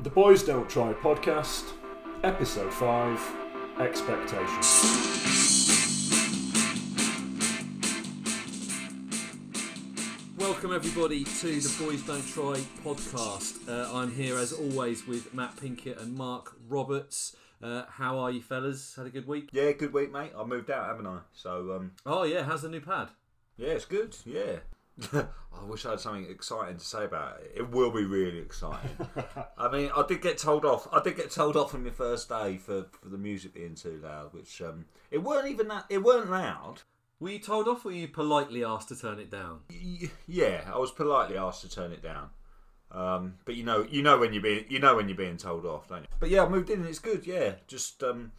[0.00, 1.72] The Boys Don't Try podcast,
[2.22, 3.32] episode 5
[3.80, 4.90] Expectations.
[10.38, 13.68] Welcome everybody to the Boys Don't Try podcast.
[13.68, 17.36] Uh, I'm here as always with Matt Pinkett and Mark Roberts.
[17.62, 18.94] Uh, how are you fellas?
[18.96, 19.48] Had a good week?
[19.52, 20.32] Yeah, good week, mate.
[20.36, 21.20] I moved out, haven't I?
[21.32, 23.08] So, um, Oh yeah, how's the new pad?
[23.56, 24.16] yeah, it's good.
[24.24, 24.56] Yeah.
[25.12, 27.52] I wish I had something exciting to say about it.
[27.56, 28.90] It will be really exciting.
[29.58, 30.86] I mean, I did get told off.
[30.92, 34.00] I did get told off on my first day for, for the music being too
[34.02, 35.86] loud, which um, it weren't even that.
[35.88, 36.82] It weren't loud.
[37.20, 39.60] Were you told off or were you politely asked to turn it down?
[39.70, 42.30] Y- Yeah, I was politely asked to turn it down.
[42.90, 45.64] Um, but you know, you know when you're being, you know when you're being told
[45.66, 46.06] off, don't you?
[46.20, 47.26] But yeah, I moved in and it's good.
[47.26, 48.30] Yeah, just um,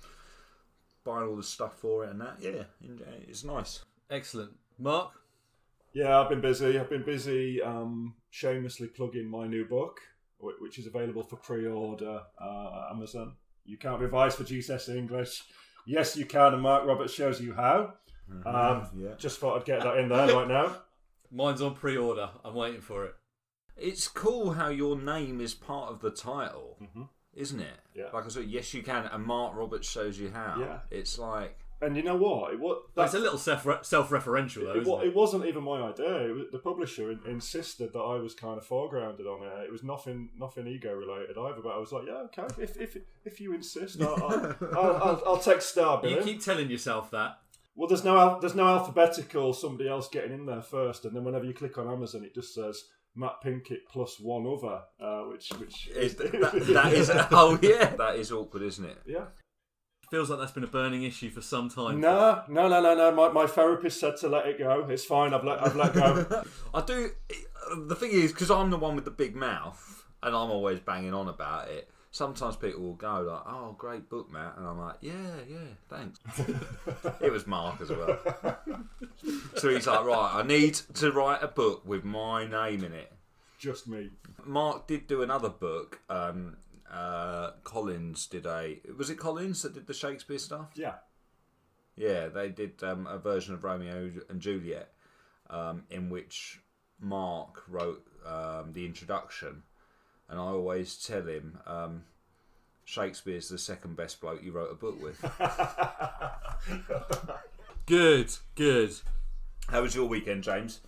[1.04, 2.38] buying all the stuff for it and that.
[2.40, 2.64] Yeah,
[3.28, 3.84] it's nice.
[4.10, 4.52] Excellent.
[4.80, 5.12] Mark?
[5.96, 6.78] Yeah, I've been busy.
[6.78, 10.02] I've been busy um, shamelessly plugging my new book,
[10.60, 13.38] which is available for pre order uh, at Amazon.
[13.64, 15.42] You can't revise for GCSE English.
[15.88, 17.94] Yes, you can, and Mark Roberts shows you how.
[18.46, 19.16] Um, yeah.
[19.18, 20.76] Just thought I'd get that in there right now.
[21.32, 22.30] Mine's on pre-order.
[22.44, 23.14] I'm waiting for it.
[23.78, 26.78] It's cool how your name is part of the title,
[27.34, 27.80] isn't it?
[27.94, 28.06] Yeah.
[28.14, 30.58] Like I said, yes, you can, and Mark Roberts shows you how.
[30.60, 30.80] Yeah.
[30.92, 32.54] It's like, And you know what?
[32.54, 35.08] It, was, It's a little self self-referential though, it, it?
[35.10, 36.30] it wasn't even my idea.
[36.30, 39.66] It was, the publisher in, insisted that I was kind of foregrounded on it.
[39.66, 41.62] It was nothing, nothing ego related either.
[41.62, 45.24] But I was like, yeah, okay, if if, if you insist, I'll, I'll, I'll, I'll,
[45.28, 47.40] I'll take star You keep telling yourself that.
[47.76, 51.44] Well, there's no there's no alphabetical somebody else getting in there first, and then whenever
[51.44, 55.88] you click on Amazon, it just says Matt Pinkett plus one other, uh, which which
[55.90, 56.32] is, that,
[56.74, 58.98] that is, oh yeah, that is awkward, isn't it?
[59.06, 59.26] yeah.
[60.16, 62.00] Feels like that's been a burning issue for some time.
[62.00, 63.12] No, no, no, no, no.
[63.12, 64.88] My, my therapist said to let it go.
[64.90, 65.34] It's fine.
[65.34, 66.46] I've let I've let go.
[66.74, 67.10] I do.
[67.80, 71.14] The thing is, because I'm the one with the big mouth, and I'm always banging
[71.14, 71.90] on about it.
[72.12, 75.12] Sometimes people will go like, "Oh, great book, Matt," and I'm like, "Yeah,
[75.50, 75.58] yeah,
[75.90, 76.18] thanks."
[77.20, 78.18] it was Mark as well.
[79.58, 83.12] so he's like, "Right, I need to write a book with my name in it."
[83.60, 84.12] Just me.
[84.46, 86.00] Mark did do another book.
[86.10, 86.56] Um,
[86.92, 88.80] uh, Collins did a.
[88.98, 90.72] Was it Collins that did the Shakespeare stuff?
[90.76, 90.96] Yeah.
[91.96, 94.92] Yeah, they did um, a version of Romeo and Juliet,
[95.50, 96.60] um, in which
[97.00, 99.64] Mark wrote um, the introduction,
[100.28, 102.04] and I always tell him um,
[102.84, 105.24] Shakespeare's the second best bloke you wrote a book with.
[107.86, 108.96] Good, good.
[109.68, 110.82] How was your weekend, James?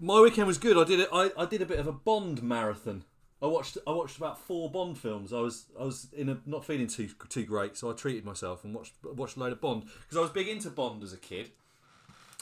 [0.00, 0.76] My weekend was good.
[0.76, 1.08] I did it.
[1.12, 3.04] I, I did a bit of a Bond marathon.
[3.42, 5.32] I watched I watched about four Bond films.
[5.32, 8.64] I was I was in a not feeling too too great, so I treated myself
[8.64, 11.16] and watched watched a load of Bond because I was big into Bond as a
[11.16, 11.50] kid.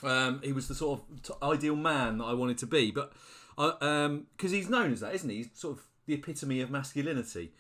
[0.03, 3.13] Um, he was the sort of t- ideal man that I wanted to be, but
[3.57, 5.37] because um he's known as that, isn't he?
[5.39, 7.53] He's sort of the epitome of masculinity.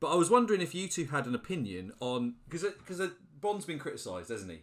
[0.00, 3.00] But I was wondering if you two had an opinion on because because
[3.40, 4.62] Bond's been criticised, hasn't he?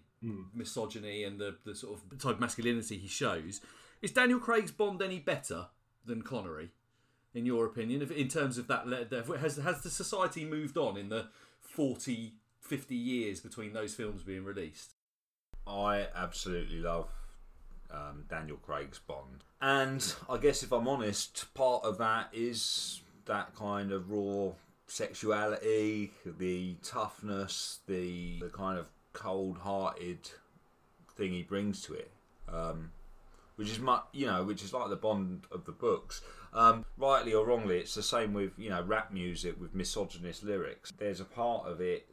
[0.54, 3.62] Misogyny and the the sort of type of masculinity he shows.
[4.02, 5.68] Is Daniel Craig's Bond any better
[6.06, 6.72] than Connery,
[7.38, 8.02] in your opinion?
[8.02, 8.88] If, in terms of that,
[9.40, 11.28] has has the society moved on in the
[11.62, 14.94] 40, 50 years between those films being released?
[15.66, 17.10] I absolutely love
[17.92, 23.56] um, Daniel Craig's Bond, and I guess if I'm honest, part of that is that
[23.56, 24.52] kind of raw
[24.88, 30.30] sexuality, the toughness, the the kind of cold-hearted
[31.16, 32.12] thing he brings to it.
[32.48, 32.92] Um,
[33.58, 36.22] which is much, you know, which is like the Bond of the books.
[36.54, 40.94] Um, rightly or wrongly, it's the same with you know rap music with misogynist lyrics.
[40.98, 42.08] There's a part of it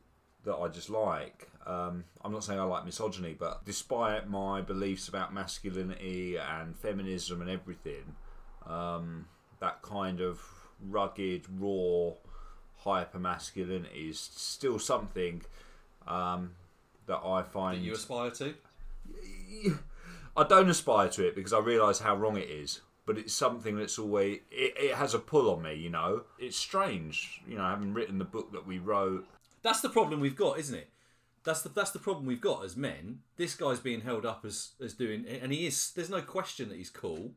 [0.45, 1.49] that I just like.
[1.67, 7.41] Um, I'm not saying I like misogyny, but despite my beliefs about masculinity and feminism
[7.41, 8.17] and everything,
[8.67, 9.27] um,
[9.61, 10.43] that kind of
[10.81, 12.13] rugged, raw,
[12.79, 15.43] hyper masculinity is still something
[16.07, 16.53] um,
[17.07, 17.79] that I find.
[17.79, 18.55] That you aspire to?
[20.37, 22.81] I don't aspire to it because I realise how wrong it is.
[23.07, 26.23] But it's something that's always it, it has a pull on me, you know.
[26.39, 29.27] It's strange, you know, having written the book that we wrote.
[29.63, 30.89] That's the problem we've got, isn't it?
[31.45, 33.21] That's the that's the problem we've got as men.
[33.37, 35.91] This guy's being held up as as doing, and he is.
[35.91, 37.33] There's no question that he's cool,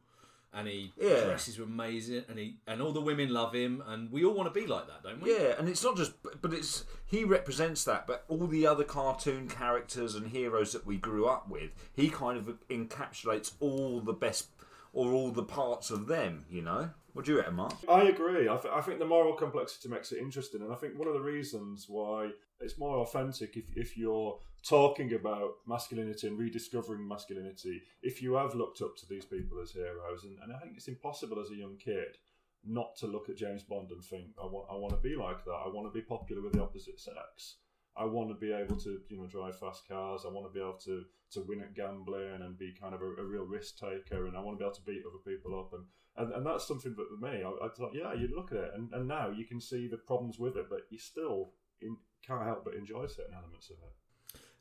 [0.58, 1.26] and he Yeah.
[1.26, 4.60] dresses amazing, and he and all the women love him, and we all want to
[4.60, 5.32] be like that, don't we?
[5.32, 8.08] Yeah, and it's not just, but it's he represents that.
[8.08, 12.38] But all the other cartoon characters and heroes that we grew up with, he kind
[12.38, 14.50] of encapsulates all the best
[14.94, 16.46] or all the parts of them.
[16.50, 17.74] You know, what do you reckon, Mark?
[17.88, 18.50] I agree.
[18.50, 21.14] I, th- I think the moral complexity makes it interesting, and I think one of
[21.14, 27.82] the reasons why it's more authentic if, if you're talking about masculinity and rediscovering masculinity,
[28.02, 30.88] if you have looked up to these people as heroes, and, and I think it's
[30.88, 32.18] impossible as a young kid
[32.66, 35.44] not to look at James Bond and think I want I want to be like
[35.46, 35.64] that.
[35.66, 37.58] I want to be popular with the opposite sex.
[37.96, 40.24] I want to be able to you know drive fast cars.
[40.26, 43.06] I want to be able to to win at gambling and be kind of a,
[43.06, 44.28] a real risk taker.
[44.28, 45.74] And I want to be able to beat other people up.
[45.74, 45.86] And
[46.18, 48.72] and, and that's something that for me, I, I thought, yeah, you look at it,
[48.76, 52.44] and, and now you can see the problems with it, but you still in, can't
[52.44, 53.94] help but enjoy certain elements of it.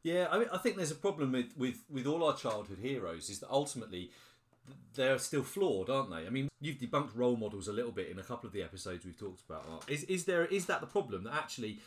[0.06, 3.28] Yeah, I mean, I think there's a problem with, with, with all our childhood heroes
[3.28, 4.12] is that ultimately
[4.94, 6.28] they're still flawed, aren't they?
[6.28, 9.04] I mean, you've debunked role models a little bit in a couple of the episodes
[9.04, 9.68] we've talked about.
[9.68, 9.90] Mark.
[9.90, 11.80] Is is there is that the problem that actually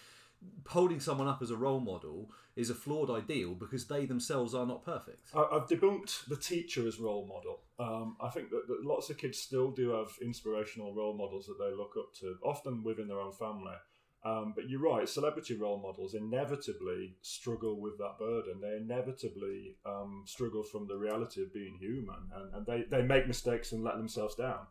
[0.67, 4.65] holding someone up as a role model is a flawed ideal because they themselves are
[4.65, 5.29] not perfect?
[5.33, 7.61] I've debunked the teacher as role model.
[7.79, 11.57] Um, I think that, that lots of kids still do have inspirational role models that
[11.57, 13.75] they look up to, often within their own family.
[14.23, 18.59] Um, but you're right, celebrity role models inevitably struggle with that burden.
[18.61, 23.27] They inevitably um, struggle from the reality of being human, and, and they, they make
[23.27, 24.67] mistakes and let themselves down.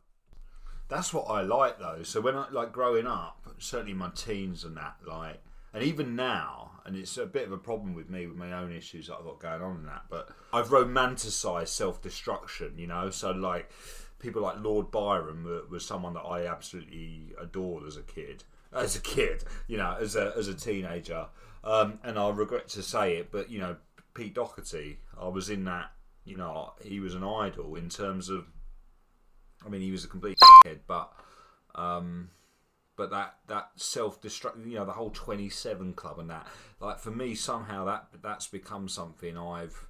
[0.88, 2.02] That's what I like though.
[2.02, 5.40] So when I like growing up, certainly my teens and that, like,
[5.72, 8.72] and even now, and it's a bit of a problem with me with my own
[8.72, 10.04] issues that I've got going on in that.
[10.08, 13.10] But I've romanticised self destruction, you know.
[13.10, 13.70] So like
[14.18, 19.00] people like Lord Byron was someone that I absolutely adored as a kid as a
[19.00, 21.26] kid, you know, as a as a teenager.
[21.64, 23.76] Um, and I regret to say it, but you know,
[24.14, 25.92] Pete Doherty, I was in that.
[26.24, 28.46] You know, he was an idol in terms of.
[29.64, 31.12] I mean, he was a complete head, but
[31.74, 32.30] um,
[32.96, 36.46] but that that self destruct, you know, the whole twenty seven club and that,
[36.80, 39.86] like for me, somehow that that's become something I've.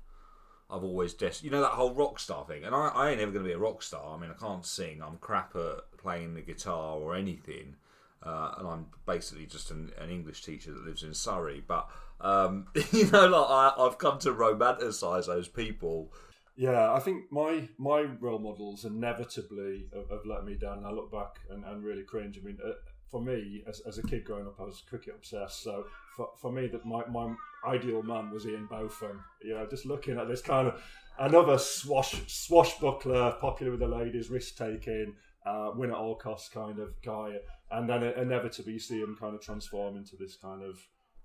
[0.71, 3.33] I've always des- you know that whole rock star thing, and I, I ain't ever
[3.33, 4.15] going to be a rock star.
[4.15, 5.01] I mean, I can't sing.
[5.03, 7.77] I'm crap at playing the guitar or anything
[8.23, 11.63] uh, and I'm basically just an, an, English teacher that lives in Surrey.
[11.67, 11.89] But
[12.21, 16.13] um, you know, like I, have come to romanticise those people.
[16.57, 20.85] Yeah, I think my my role models inevitably have, have let me down.
[20.85, 22.39] I look back and, and really cringe.
[22.39, 22.73] I mean, uh,
[23.09, 25.63] for me, as, as a kid growing up, I was cricket obsessed.
[25.63, 25.87] So
[26.17, 27.35] for, for me, that my, my
[27.67, 29.25] ideal man was Ian Botham.
[29.43, 30.83] You know, just looking at this kind of
[31.19, 35.15] another swash swashbuckler, popular with the ladies, risk taking,
[35.47, 37.37] uh, win at all costs kind of guy
[37.71, 40.79] and then inevitably you see him kind of transform into this kind of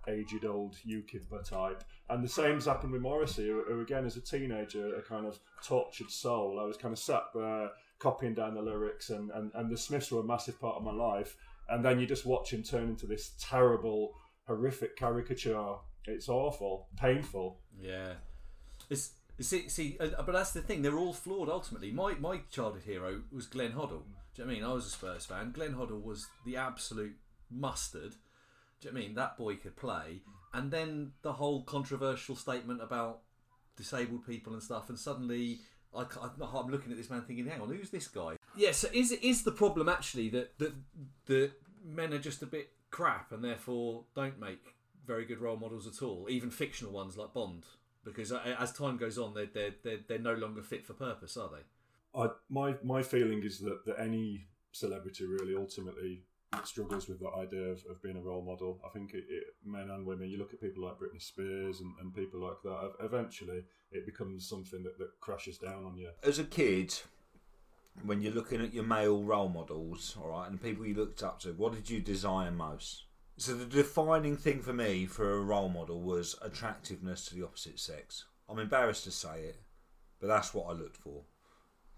[0.07, 1.83] aged old UKIPper type.
[2.09, 5.39] And the same's happened with Morrissey, who, who, again, as a teenager, a kind of
[5.63, 6.59] tortured soul.
[6.59, 7.69] I was kind of sat there
[7.99, 10.91] copying down the lyrics, and, and, and the Smiths were a massive part of my
[10.91, 11.37] life.
[11.69, 14.13] And then you just watch him turn into this terrible,
[14.45, 15.75] horrific caricature.
[16.05, 17.59] It's awful, painful.
[17.79, 18.13] Yeah.
[18.89, 19.11] It's.
[19.39, 20.83] See, see, uh, but that's the thing.
[20.83, 21.49] They're all flawed.
[21.49, 24.03] Ultimately, my my childhood hero was Glenn Hoddle,
[24.35, 24.63] do you know I mean?
[24.63, 25.51] I was a Spurs fan.
[25.51, 27.15] Glenn Hoddle was the absolute
[27.51, 28.13] mustard.
[28.81, 29.15] Do you know I mean?
[29.15, 30.21] That boy could play.
[30.53, 33.21] And then the whole controversial statement about
[33.75, 35.59] disabled people and stuff, and suddenly
[35.95, 38.37] I, am looking at this man thinking, hang on, who's this guy?
[38.55, 40.73] Yeah, so is, is the problem actually that, that,
[41.25, 41.51] that
[41.83, 44.75] men are just a bit crap and therefore don't make
[45.05, 47.65] very good role models at all, even fictional ones like Bond?
[48.03, 51.37] Because uh, as time goes on, they're, they're, they're, they're no longer fit for purpose,
[51.37, 51.63] are they?
[52.15, 56.23] I, my my feeling is that, that any celebrity really ultimately
[56.63, 58.79] struggles with that idea of, of being a role model.
[58.85, 61.93] I think it, it, men and women, you look at people like Britney Spears and,
[61.99, 66.09] and people like that, eventually it becomes something that, that crashes down on you.
[66.23, 66.93] As a kid,
[68.03, 71.23] when you're looking at your male role models, all right, and the people you looked
[71.23, 73.05] up to, what did you desire most?
[73.37, 77.79] So the defining thing for me for a role model was attractiveness to the opposite
[77.79, 78.25] sex.
[78.47, 79.61] I'm embarrassed to say it,
[80.19, 81.23] but that's what I looked for.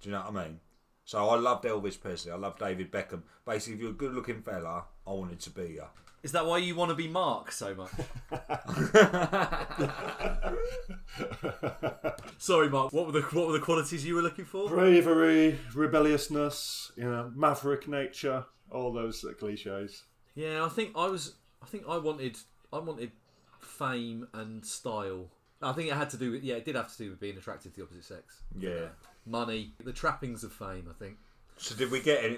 [0.05, 0.59] Do you know what I mean?
[1.03, 2.31] So I loved Elvis Presley.
[2.31, 3.23] I loved David Beckham.
[3.43, 5.85] Basically, if you're a good-looking fella, I wanted to be you.
[6.21, 7.89] Is that why you want to be Mark so much?
[12.37, 12.93] Sorry, Mark.
[12.93, 14.69] What were the what were the qualities you were looking for?
[14.69, 20.03] Bravery, rebelliousness, you know, maverick nature, all those cliches.
[20.35, 21.33] Yeah, I think I was.
[21.63, 22.37] I think I wanted.
[22.71, 23.11] I wanted
[23.59, 25.31] fame and style.
[25.63, 26.43] I think it had to do with.
[26.43, 28.43] Yeah, it did have to do with being attracted to the opposite sex.
[28.55, 28.89] Yeah
[29.25, 30.87] money, the trappings of fame.
[30.89, 31.17] I think.
[31.57, 32.37] So did we get any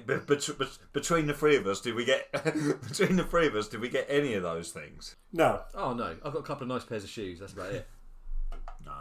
[0.94, 1.82] between the three of us?
[1.82, 2.32] Did we get
[2.88, 3.68] between the three of us?
[3.68, 5.16] Did we get any of those things?
[5.34, 5.62] No.
[5.74, 7.40] Oh no, I've got a couple of nice pairs of shoes.
[7.40, 7.88] That's about it.
[8.86, 8.94] no.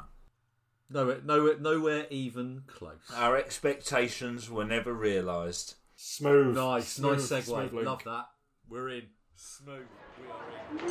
[0.89, 3.11] Nowhere, nowhere, nowhere even close.
[3.15, 5.75] Our expectations were never realised.
[5.97, 6.55] Smooth.
[6.55, 7.69] Nice, Smooth, nice segue.
[7.71, 8.27] smooth Love that.
[8.69, 9.03] We're in.
[9.35, 9.87] Smooth.
[10.21, 10.89] We are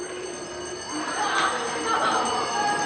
[2.78, 2.82] in.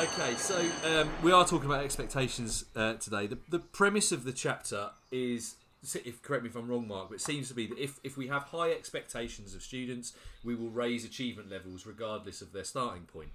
[0.00, 3.26] Okay, so um, we are talking about expectations uh, today.
[3.26, 5.56] The, the premise of the chapter is
[5.92, 8.16] if correct me if I'm wrong, Mark, but it seems to be that if, if
[8.16, 13.02] we have high expectations of students, we will raise achievement levels regardless of their starting
[13.02, 13.28] point.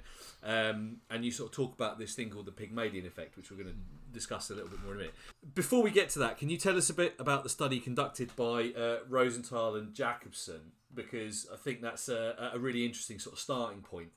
[0.43, 3.57] Um, and you sort of talk about this thing called the Pygmalion effect, which we're
[3.57, 3.79] going to
[4.11, 5.15] discuss a little bit more in a minute.
[5.53, 8.35] Before we get to that, can you tell us a bit about the study conducted
[8.35, 10.71] by uh, Rosenthal and Jacobson?
[10.95, 14.09] Because I think that's a, a really interesting sort of starting point.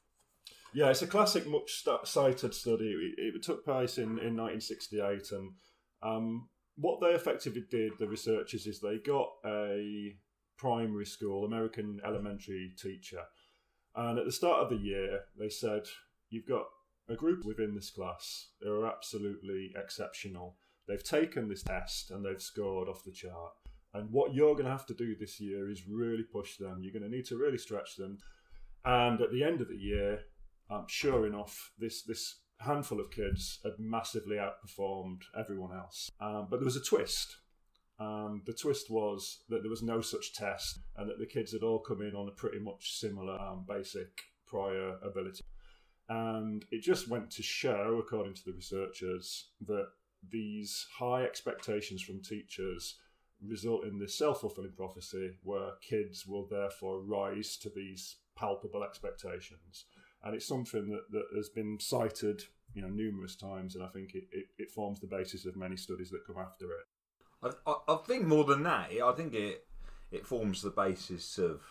[0.75, 3.15] Yeah, it's a classic, much cited study.
[3.17, 5.53] It, it, took place in, in 1968, and
[6.03, 10.15] um, what they effectively did, the researchers, is they got a
[10.59, 13.23] primary school, American elementary teacher,
[13.95, 15.83] and at the start of the year, they said,
[16.31, 16.67] You've got
[17.09, 20.57] a group within this class who are absolutely exceptional.
[20.87, 23.53] They've taken this test and they've scored off the chart.
[23.95, 26.81] And what you're going to have to do this year is really push them.
[26.83, 28.19] You're going to need to really stretch them.
[28.85, 30.21] And at the end of the year,
[30.71, 36.11] um, sure enough, this this handful of kids had massively outperformed everyone else.
[36.21, 37.37] Um, but there was a twist.
[38.01, 41.63] Um, the twist was that there was no such test and that the kids had
[41.63, 44.09] all come in on a pretty much similar um, basic
[44.47, 45.43] prior ability.
[46.09, 49.89] And it just went to show, according to the researchers, that
[50.31, 52.97] these high expectations from teachers
[53.47, 59.85] result in this self fulfilling prophecy where kids will therefore rise to these palpable expectations
[60.25, 62.45] and it's something that, that has been cited
[62.75, 65.77] you know numerous times and i think it, it, it forms the basis of many
[65.77, 66.87] studies that come after it.
[67.43, 69.67] I, I, I, think more than that i think it
[70.11, 71.63] it forms the basis of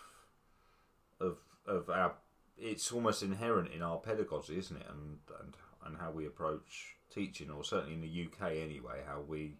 [1.19, 2.15] of of our
[2.57, 4.87] it's almost inherent in our pedagogy isn't it?
[4.89, 5.53] And and
[5.85, 9.57] and how we approach teaching or certainly in the uk anyway how we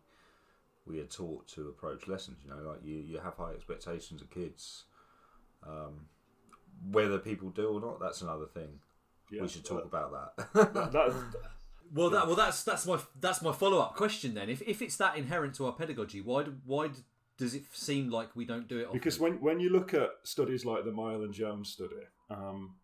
[0.85, 4.29] we are taught to approach lessons you know like you you have high expectations of
[4.29, 4.85] kids
[5.65, 6.07] um,
[6.91, 8.79] whether people do or not, that's another thing.
[9.31, 10.73] Yeah, we should talk uh, about that.
[10.73, 11.13] that, that
[11.93, 14.49] well, that well, that's that's my that's my follow up question then.
[14.49, 16.89] If if it's that inherent to our pedagogy, why do, why
[17.37, 18.85] does it seem like we don't do it?
[18.85, 18.99] Often?
[18.99, 21.95] Because when when you look at studies like the Myhill and Jones study,
[22.29, 22.75] um,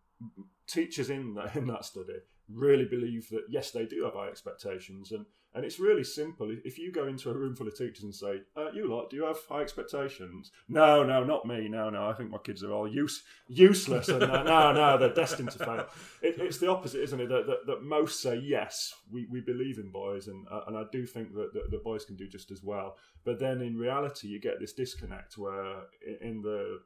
[0.66, 2.14] teachers in that in that study
[2.52, 6.54] really believe that yes, they do have high expectations, and and it's really simple.
[6.64, 9.16] If you go into a room full of teachers and say, uh, "You lot, do
[9.16, 11.68] you have high expectations?" No, no, not me.
[11.68, 12.08] No, no.
[12.08, 15.58] I think my kids are all use, useless, and uh, no, no, they're destined to
[15.58, 15.86] fail.
[16.22, 17.28] It, it's the opposite, isn't it?
[17.28, 20.84] That, that, that, most say, "Yes, we, we believe in boys," and uh, and I
[20.90, 22.96] do think that, that, that boys can do just as well.
[23.24, 25.82] But then in reality, you get this disconnect where
[26.20, 26.80] in the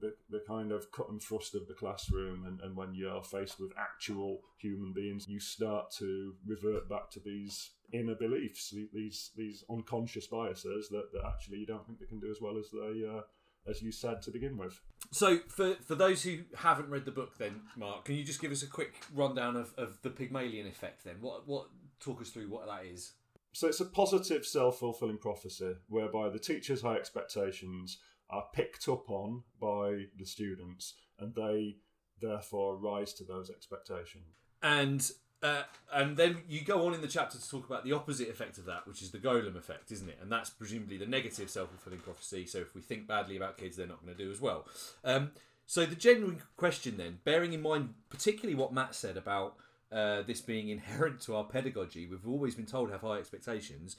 [0.00, 3.60] the, the kind of cut and thrust of the classroom and, and when you're faced
[3.60, 9.64] with actual human beings you start to revert back to these inner beliefs these these
[9.70, 13.06] unconscious biases that, that actually you don't think they can do as well as they
[13.06, 13.20] uh,
[13.68, 14.80] as you said to begin with.
[15.10, 18.52] So for for those who haven't read the book then mark can you just give
[18.52, 21.16] us a quick rundown of, of the pygmalion effect then?
[21.20, 21.66] What what
[22.00, 23.12] talk us through what that is.
[23.52, 27.98] So it's a positive self-fulfilling prophecy whereby the teacher's high expectations
[28.30, 31.76] are picked up on by the students and they
[32.20, 34.24] therefore rise to those expectations.
[34.62, 35.10] And
[35.42, 38.58] uh, and then you go on in the chapter to talk about the opposite effect
[38.58, 40.18] of that, which is the golem effect, isn't it?
[40.20, 42.46] And that's presumably the negative self fulfilling prophecy.
[42.46, 44.66] So if we think badly about kids, they're not going to do as well.
[45.02, 45.30] Um,
[45.66, 49.54] so the genuine question then, bearing in mind particularly what Matt said about
[49.90, 53.96] uh, this being inherent to our pedagogy, we've always been told to have high expectations.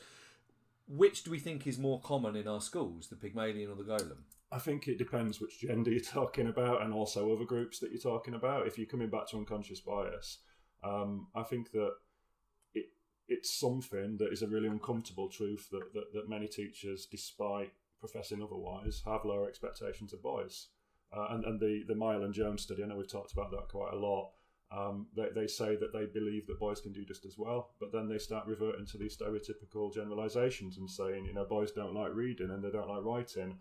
[0.87, 4.23] Which do we think is more common in our schools, the Pygmalion or the Golem?
[4.51, 8.01] I think it depends which gender you're talking about and also other groups that you're
[8.01, 8.67] talking about.
[8.67, 10.39] If you're coming back to unconscious bias,
[10.83, 11.91] um, I think that
[12.73, 12.85] it
[13.27, 18.41] it's something that is a really uncomfortable truth that, that, that many teachers, despite professing
[18.41, 20.67] otherwise, have lower expectations of boys.
[21.15, 23.67] Uh, and, and the, the Myhill and Jones study, I know we've talked about that
[23.69, 24.31] quite a lot.
[24.75, 27.91] Um, they, they say that they believe that boys can do just as well, but
[27.91, 32.13] then they start reverting to these stereotypical generalizations and saying, you know, boys don't like
[32.13, 33.57] reading and they don't like writing.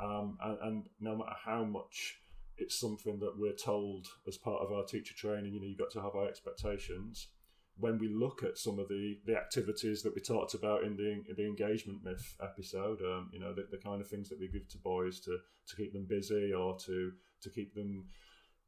[0.00, 2.16] Um, and, and, no matter how much
[2.56, 5.90] it's something that we're told as part of our teacher training, you know, you've got
[5.92, 7.28] to have high expectations.
[7.76, 11.10] When we look at some of the, the activities that we talked about in the
[11.28, 14.48] in the engagement myth episode, um, you know, the, the kind of things that we
[14.48, 18.04] give to boys to, to keep them busy or to to keep them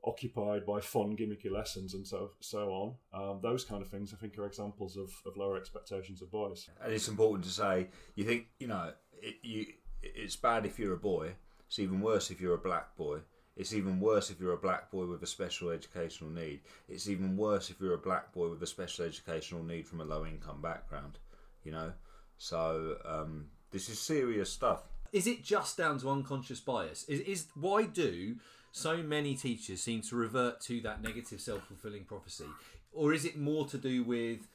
[0.04, 2.94] occupied by fun gimmicky lessons and so so on.
[3.12, 6.68] Um, those kind of things, I think, are examples of, of lower expectations of boys.
[6.82, 9.66] And it's important to say, you think you know, it, you
[10.02, 11.32] it's bad if you're a boy.
[11.66, 13.20] It's even worse if you're a black boy.
[13.56, 16.60] It's even worse if you're a black boy with a special educational need.
[16.88, 20.04] It's even worse if you're a black boy with a special educational need from a
[20.04, 21.18] low income background.
[21.64, 21.92] You know,
[22.38, 24.82] so um, this is serious stuff.
[25.12, 27.04] Is it just down to unconscious bias?
[27.04, 28.36] Is, is why do
[28.72, 32.46] so many teachers seem to revert to that negative self fulfilling prophecy,
[32.92, 34.48] or is it more to do with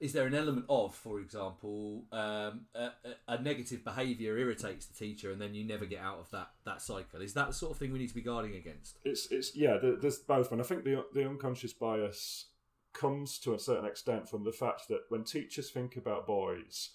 [0.00, 2.90] is there an element of, for example, um, a,
[3.28, 6.82] a- negative behaviour irritates the teacher, and then you never get out of that that
[6.82, 7.22] cycle?
[7.22, 8.98] Is that the sort of thing we need to be guarding against?
[9.04, 12.46] it's it's yeah there's both and i think the the unconscious bias
[12.92, 16.90] comes to a certain extent from the fact that when teachers think about boys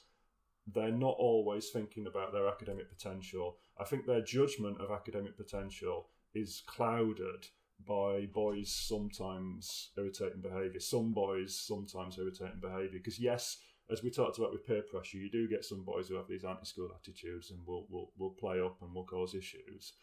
[0.72, 6.08] they're not always thinking about their academic potential i think their judgment of academic potential
[6.34, 7.48] is clouded
[7.88, 13.58] by boys sometimes irritating behaviour some boys sometimes irritating behaviour because yes
[13.92, 16.44] as we talked about with peer pressure you do get some boys who have these
[16.44, 19.94] anti-school attitudes and will will, will play up and will cause issues.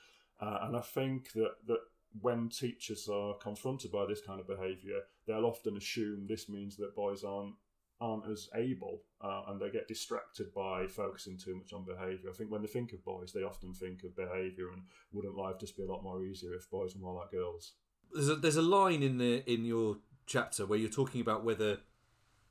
[0.40, 1.80] Uh, and I think that, that
[2.20, 6.96] when teachers are confronted by this kind of behaviour, they'll often assume this means that
[6.96, 7.54] boys aren't
[8.00, 12.30] aren't as able, uh, and they get distracted by focusing too much on behaviour.
[12.30, 15.58] I think when they think of boys, they often think of behaviour, and wouldn't life
[15.58, 17.72] just be a lot more easier if boys were more like girls?
[18.12, 21.78] There's a, there's a line in the in your chapter where you're talking about whether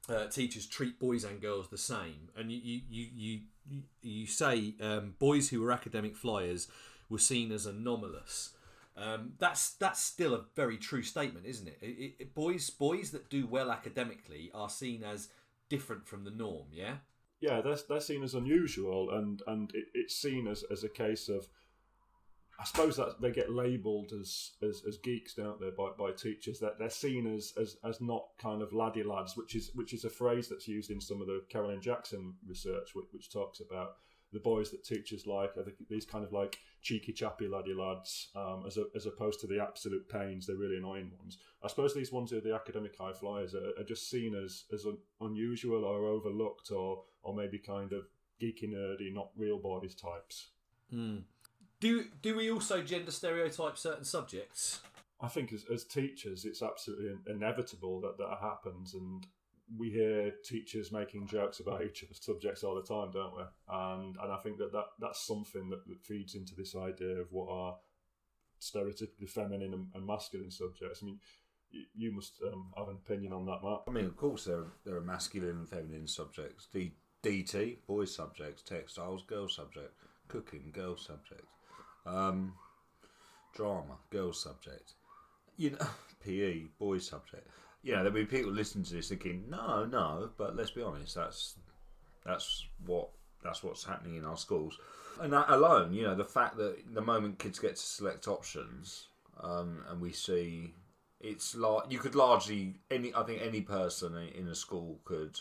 [0.09, 4.75] uh, teachers treat boys and girls the same, and you you you you, you, say
[4.81, 6.67] um, boys who were academic flyers
[7.09, 8.51] were seen as anomalous.
[8.97, 11.77] Um, that's that's still a very true statement, isn't it?
[11.81, 12.35] It, it?
[12.35, 15.29] Boys boys that do well academically are seen as
[15.69, 16.67] different from the norm.
[16.71, 16.97] Yeah.
[17.41, 21.27] Yeah, they're, they're seen as unusual, and, and it, it's seen as, as a case
[21.27, 21.47] of
[22.57, 26.59] I suppose that they get labelled as, as as geeks, don't they, by, by teachers?
[26.59, 30.05] That they're seen as, as as not kind of laddie lads, which is which is
[30.05, 33.95] a phrase that's used in some of the Carolyn Jackson research, which, which talks about
[34.31, 38.29] the boys that teachers like are the, these kind of like cheeky chappy laddie lads,
[38.35, 41.39] um, as a, as opposed to the absolute pains, the really annoying ones.
[41.63, 44.65] I suppose these ones who are the academic high flyers are, are just seen as
[44.71, 48.03] as un, unusual or overlooked, or or maybe kind of
[48.39, 50.49] geeky nerdy, not real boys types.
[50.91, 54.81] Do do we also gender stereotype certain subjects?
[55.19, 59.25] I think as, as teachers, it's absolutely inevitable that that happens, and
[59.77, 63.43] we hear teachers making jokes about each other's subjects all the time, don't we?
[63.69, 67.31] And and I think that, that that's something that, that feeds into this idea of
[67.31, 67.75] what are
[68.61, 70.99] stereotypically feminine and, and masculine subjects.
[71.01, 71.19] I mean,
[71.71, 73.81] you, you must um, have an opinion on that, Matt.
[73.87, 76.67] I mean, of course, there are, there are masculine and feminine subjects.
[76.73, 76.93] D,
[77.23, 78.61] DT, boys subjects.
[78.61, 79.93] Textiles, girls subject.
[80.27, 81.47] Cooking, girls subject.
[82.05, 82.53] Um,
[83.53, 84.93] drama, girls subject.
[85.57, 85.87] You know,
[86.23, 87.47] PE, boys subject.
[87.93, 91.55] Know, there'll be people listening to this thinking, no, no, but let's be honest, that's
[92.25, 93.09] that's what
[93.43, 94.77] that's what's happening in our schools.
[95.21, 99.07] And that alone, you know, the fact that the moment kids get to select options,
[99.41, 100.73] um, and we see
[101.19, 105.39] it's like you could largely any I think any person in- in a school could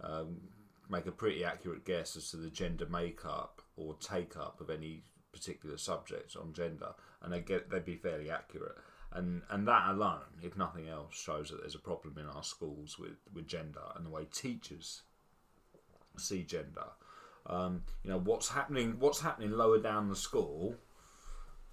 [0.00, 0.40] um,
[0.88, 5.02] make a pretty accurate guess as to the gender makeup or take up of any
[5.32, 8.76] particular subject on gender, and they get they'd be fairly accurate.
[9.12, 12.98] And and that alone, if nothing else, shows that there's a problem in our schools
[12.98, 15.02] with, with gender and the way teachers
[16.16, 16.86] see gender.
[17.46, 18.96] Um, you know what's happening.
[18.98, 20.76] What's happening lower down the school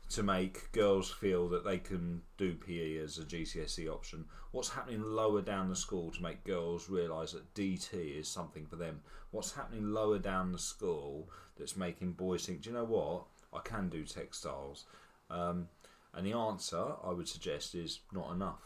[0.10, 4.26] to make girls feel that they can do PE as a GCSE option.
[4.52, 8.78] What's happening lower down the school to make girls realise that DT is something for
[8.78, 9.02] them?
[9.32, 13.26] What's happening lower down the school that's making boys think, do you know what?
[13.54, 14.86] I can do textiles.
[15.30, 15.68] Um,
[16.18, 18.62] and the answer, I would suggest, is not enough.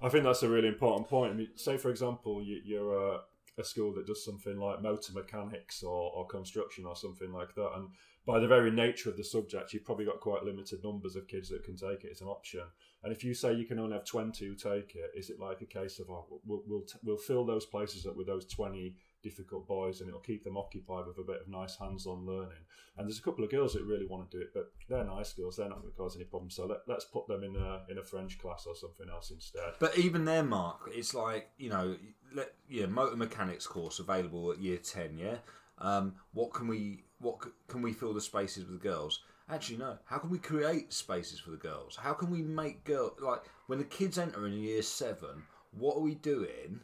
[0.00, 1.32] I think that's a really important point.
[1.32, 3.20] I mean, say for example, you, you're a,
[3.58, 7.70] a school that does something like motor mechanics or, or construction or something like that,
[7.76, 7.88] and
[8.24, 11.48] by the very nature of the subject, you've probably got quite limited numbers of kids
[11.48, 12.62] that can take it as an option.
[13.02, 15.60] And if you say you can only have twenty who take it, is it like
[15.60, 19.66] a case of oh, we'll we'll, we'll fill those places up with those twenty difficult
[19.66, 22.64] boys, and it'll keep them occupied with a bit of nice hands-on learning?
[22.96, 25.32] And there's a couple of girls that really want to do it, but they're nice
[25.32, 26.56] girls; they're not going to cause any problems.
[26.56, 29.74] So let, let's put them in a in a French class or something else instead.
[29.78, 31.96] But even there, Mark, it's like you know,
[32.34, 35.16] let, yeah, motor mechanics course available at year ten.
[35.16, 35.36] Yeah,
[35.78, 39.20] um, what can we what can we fill the spaces with girls?
[39.48, 39.98] Actually, no.
[40.04, 41.96] How can we create spaces for the girls?
[41.96, 45.42] How can we make girls like when the kids enter in year seven?
[45.72, 46.80] What are we doing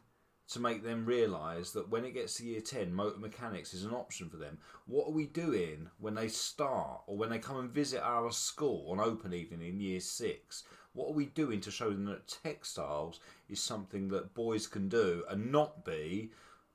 [0.51, 3.93] to make them realise that when it gets to year 10, motor mechanics is an
[3.93, 4.59] option for them.
[4.87, 8.91] What are we doing when they start or when they come and visit our school
[8.91, 10.63] on open evening in year 6?
[10.95, 15.23] What are we doing to show them that textiles is something that boys can do
[15.29, 16.31] and not be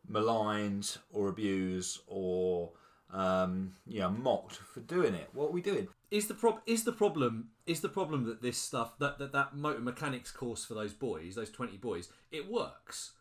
[0.08, 2.72] maligned or abused or
[3.12, 5.30] um, you know, mocked for doing it?
[5.34, 5.88] What are we doing?
[6.12, 9.56] Is the prob- is the problem is the problem that this stuff that, that that
[9.56, 13.14] motor mechanics course for those boys, those twenty boys, it works.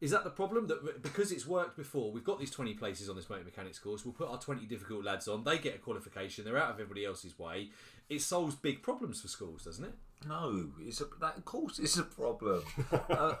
[0.00, 3.16] Is that the problem that because it's worked before, we've got these twenty places on
[3.16, 4.04] this motor mechanics course.
[4.04, 5.42] We'll put our twenty difficult lads on.
[5.42, 6.44] They get a qualification.
[6.44, 7.70] They're out of everybody else's way.
[8.08, 9.94] It solves big problems for schools, doesn't it?
[10.26, 12.62] No, it's a, that of course it's a problem.
[13.10, 13.34] uh,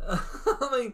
[0.08, 0.92] I mean,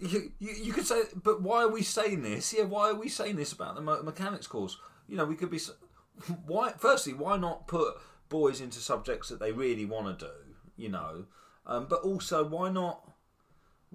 [0.00, 2.54] you, you, you could say, but why are we saying this?
[2.56, 4.78] Yeah, why are we saying this about the motor mechanics course?
[5.08, 5.60] You know, we could be.
[6.46, 6.72] Why?
[6.78, 7.94] Firstly, why not put
[8.28, 10.32] boys into subjects that they really want to do?
[10.76, 11.26] You know,
[11.66, 13.12] um, but also why not?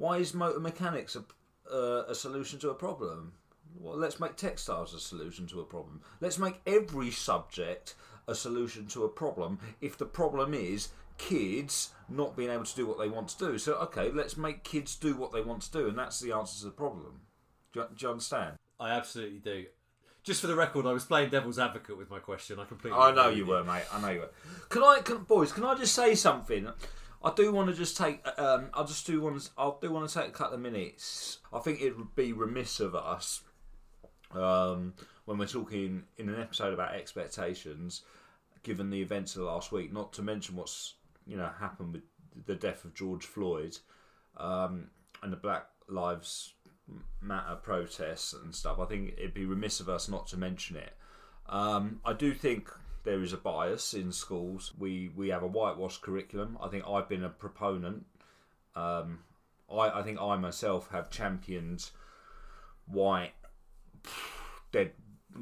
[0.02, 1.24] Why is motor mechanics a,
[1.72, 3.34] uh, a solution to a problem?
[3.76, 6.02] Well, let's make textiles a solution to a problem.
[6.20, 7.94] Let's make every subject
[8.28, 9.60] a solution to a problem.
[9.80, 13.60] If the problem is kids not being able to do what they want to do,
[13.60, 16.58] so okay, let's make kids do what they want to do, and that's the answer
[16.62, 17.22] to the problem.
[17.72, 18.56] Do you, do you understand?
[18.80, 19.66] I absolutely do.
[20.24, 22.60] Just for the record, I was playing devil's advocate with my question.
[22.60, 23.00] I completely.
[23.00, 23.84] I know you were, mate.
[23.94, 24.32] I know you were.
[24.70, 25.52] Can I, can, boys?
[25.52, 26.68] Can I just say something?
[27.24, 28.26] I do want to just take.
[28.40, 29.42] Um, I just do want.
[29.42, 31.40] To, I do want to take a couple of minutes.
[31.54, 33.42] I think it would be remiss of us
[34.34, 34.94] um,
[35.26, 38.02] when we're talking in an episode about expectations,
[38.64, 40.96] given the events of the last week, not to mention what's
[41.28, 43.78] you know happened with the death of George Floyd
[44.38, 44.90] um,
[45.22, 46.54] and the Black Lives
[47.22, 48.80] Matter protests and stuff.
[48.80, 50.94] I think it'd be remiss of us not to mention it.
[51.48, 52.70] Um, I do think
[53.04, 54.74] there is a bias in schools.
[54.78, 56.58] We we have a whitewashed curriculum.
[56.62, 58.06] I think I've been a proponent.
[58.76, 59.20] Um,
[59.72, 61.90] I, I think I myself have championed
[62.86, 63.34] white
[64.72, 64.92] dead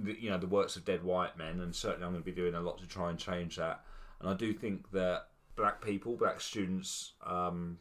[0.05, 2.53] you know the works of dead white men and certainly I'm going to be doing
[2.53, 3.83] a lot to try and change that
[4.19, 7.79] and I do think that black people black students um,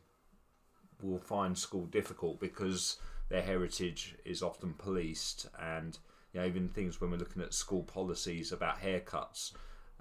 [1.02, 2.96] will find school difficult because
[3.28, 5.98] their heritage is often policed and
[6.32, 9.52] you know even things when we're looking at school policies about haircuts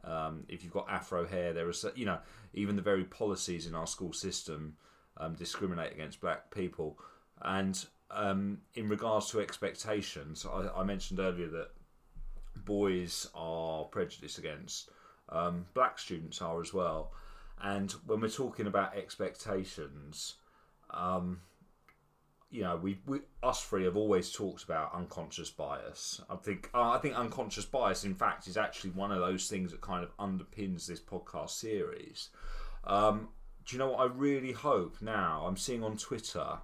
[0.07, 2.17] um, if you've got afro hair there is you know
[2.53, 4.75] even the very policies in our school system
[5.17, 6.97] um, discriminate against black people.
[7.41, 11.69] And um, in regards to expectations I, I mentioned earlier that
[12.55, 14.89] boys are prejudiced against
[15.29, 17.11] um, black students are as well.
[17.61, 20.35] And when we're talking about expectations
[20.91, 21.41] um,
[22.49, 26.21] you know, we, we us three have always talked about unconscious bias.
[26.29, 29.71] I think uh, I think unconscious bias, in fact, is actually one of those things
[29.71, 32.29] that kind of underpins this podcast series.
[32.85, 33.29] Um,
[33.65, 35.43] do you know what I really hope now?
[35.45, 36.59] I'm seeing on Twitter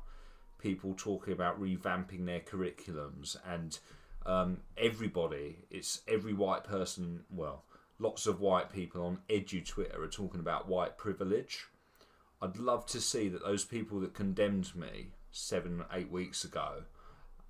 [0.58, 3.78] people talking about revamping their curriculums, and
[4.26, 7.65] um, everybody, it's every white person, well,
[8.00, 11.65] lots of white people on Edu Twitter are talking about white privilege.
[12.41, 16.84] I'd love to see that those people that condemned me seven, eight weeks ago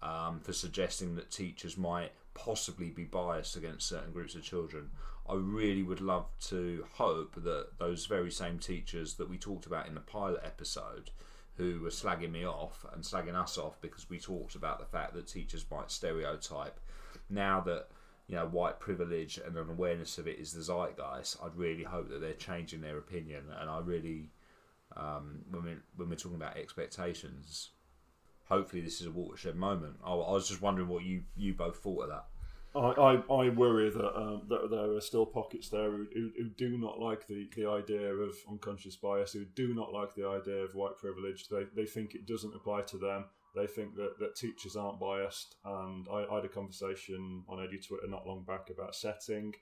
[0.02, 4.90] um, for suggesting that teachers might possibly be biased against certain groups of children.
[5.30, 9.88] I really would love to hope that those very same teachers that we talked about
[9.88, 11.12] in the pilot episode,
[11.56, 15.14] who were slagging me off and slagging us off because we talked about the fact
[15.14, 16.80] that teachers might stereotype,
[17.30, 17.88] now that
[18.28, 22.10] you know white privilege and an awareness of it is the zeitgeist, I'd really hope
[22.10, 24.32] that they're changing their opinion, and I really
[24.98, 27.70] um, when we're when we're talking about expectations.
[28.54, 29.96] Hopefully, this is a watershed moment.
[30.06, 32.26] I, I was just wondering what you you both thought of that.
[32.76, 33.12] I, I,
[33.44, 37.00] I worry that um, that there are still pockets there who, who, who do not
[37.00, 40.98] like the, the idea of unconscious bias, who do not like the idea of white
[40.98, 41.48] privilege.
[41.50, 43.26] They, they think it doesn't apply to them.
[43.56, 45.56] They think that, that teachers aren't biased.
[45.64, 49.54] And I, I had a conversation on Edu Twitter not long back about setting,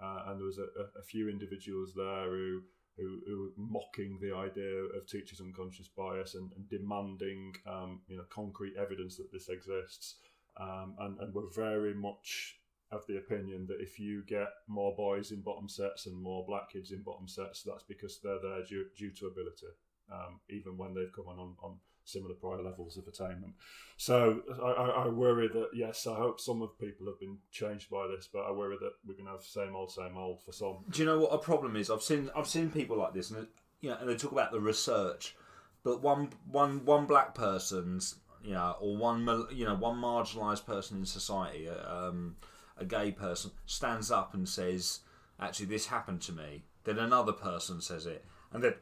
[0.00, 2.62] uh, and there was a, a, a few individuals there who
[3.00, 8.16] who, who were mocking the idea of teachers' unconscious bias and, and demanding um, you
[8.16, 10.16] know concrete evidence that this exists,
[10.58, 12.58] um, and, and were very much
[12.92, 16.70] of the opinion that if you get more boys in bottom sets and more black
[16.72, 19.68] kids in bottom sets, that's because they're there due, due to ability,
[20.12, 21.78] um, even when they've come on, on on
[22.10, 23.54] similar prior levels of attainment.
[23.96, 28.06] So I, I, worry that yes, I hope some of people have been changed by
[28.06, 30.78] this, but I worry that we're going to have same old, same old for some.
[30.88, 31.90] Do you know what a problem is?
[31.90, 33.46] I've seen I've seen people like this, and
[33.80, 35.36] you know, and they talk about the research,
[35.82, 40.98] but one one one black person's you know, or one you know one marginalised person
[40.98, 42.36] in society, um,
[42.76, 45.00] a gay person, stands up and says,
[45.38, 48.74] "Actually, this happened to me." Then another person says it, and then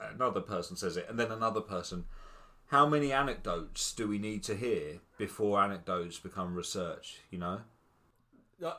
[0.00, 2.04] another person says it, and then another person.
[2.68, 7.20] How many anecdotes do we need to hear before anecdotes become research?
[7.30, 7.60] You know.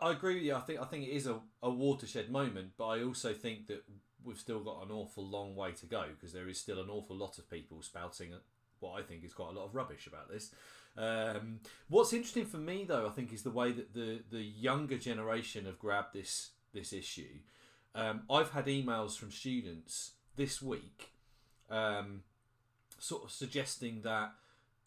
[0.02, 0.56] I agree with you.
[0.56, 3.84] I think I think it is a, a watershed moment, but I also think that
[4.23, 7.15] we've still got an awful long way to go because there is still an awful
[7.15, 8.34] lot of people spouting
[8.80, 10.52] what I think is quite a lot of rubbish about this.
[10.97, 14.97] Um, what's interesting for me, though, I think, is the way that the the younger
[14.97, 17.39] generation have grabbed this this issue.
[17.95, 21.12] Um, I've had emails from students this week,
[21.69, 22.21] um,
[22.99, 24.31] sort of suggesting that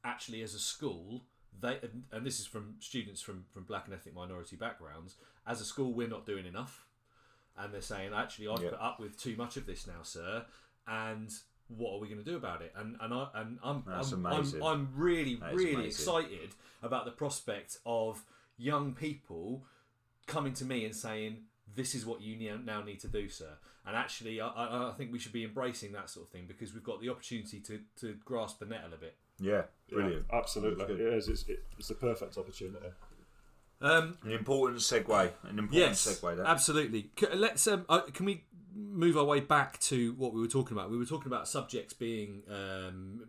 [0.04, 1.24] actually, as a school,
[1.60, 1.78] they
[2.12, 5.16] and this is from students from from black and ethnic minority backgrounds.
[5.46, 6.86] As a school, we're not doing enough,
[7.58, 8.70] and they're saying actually I've Yeah.
[8.70, 10.44] put up with too much of this now, sir,
[10.86, 11.30] and
[11.68, 12.72] what are we going to do about it?
[12.76, 14.02] And and I and I'm I'm.
[14.26, 15.86] I'm, I'm really really amazing.
[15.86, 16.50] excited
[16.82, 18.24] about the prospect of
[18.56, 19.64] young people
[20.26, 21.44] coming to me and saying,
[21.74, 23.52] "This is what you now need to do, sir."
[23.86, 26.74] And actually, I, I, I think we should be embracing that sort of thing because
[26.74, 29.16] we've got the opportunity to, to grasp the nettle a little bit.
[29.40, 30.26] Yeah, brilliant.
[30.30, 30.78] Yeah, absolutely.
[30.84, 31.14] That's It good.
[31.14, 31.28] is.
[31.28, 32.86] It's, it, it's the perfect opportunity.
[33.80, 35.30] Um, An important segue.
[35.44, 36.36] An important yes, segue.
[36.36, 36.46] That.
[36.46, 37.10] absolutely.
[37.34, 37.66] Let's.
[37.66, 40.90] Um, uh, can we move our way back to what we were talking about?
[40.90, 43.22] We were talking about subjects being um,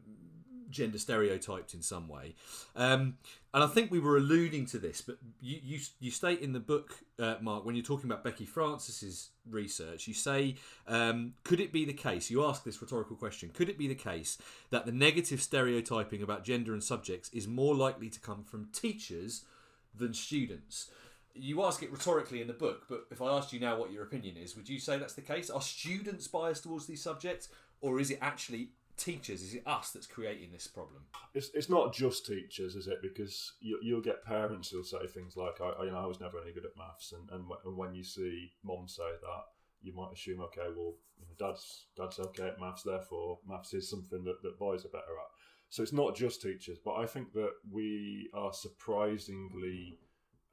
[0.71, 2.35] gender stereotyped in some way,
[2.75, 3.17] um,
[3.53, 5.01] and I think we were alluding to this.
[5.01, 8.45] But you you, you state in the book, uh, Mark, when you're talking about Becky
[8.45, 10.55] Francis's research, you say,
[10.87, 12.29] um, could it be the case?
[12.29, 14.37] You ask this rhetorical question: Could it be the case
[14.69, 19.43] that the negative stereotyping about gender and subjects is more likely to come from teachers?
[19.95, 20.89] than students.
[21.33, 24.03] You ask it rhetorically in the book, but if I asked you now what your
[24.03, 25.49] opinion is, would you say that's the case?
[25.49, 27.47] Are students biased towards these subjects,
[27.79, 28.69] or is it actually
[29.01, 29.41] teachers?
[29.41, 31.03] Is it us that's creating this problem?
[31.33, 32.99] It's, it's not just teachers, is it?
[33.01, 36.19] Because you, you'll get parents who'll say things like, I, I- you know, I was
[36.19, 37.13] never any good at maths.
[37.13, 39.43] And, and, wh- and when you see mom say that,
[39.81, 43.89] you might assume, okay, well, you know, dad's, dad's okay at maths, therefore maths is
[43.89, 45.31] something that, that boys are better at.
[45.69, 49.97] So it's not just teachers, but I think that we are surprisingly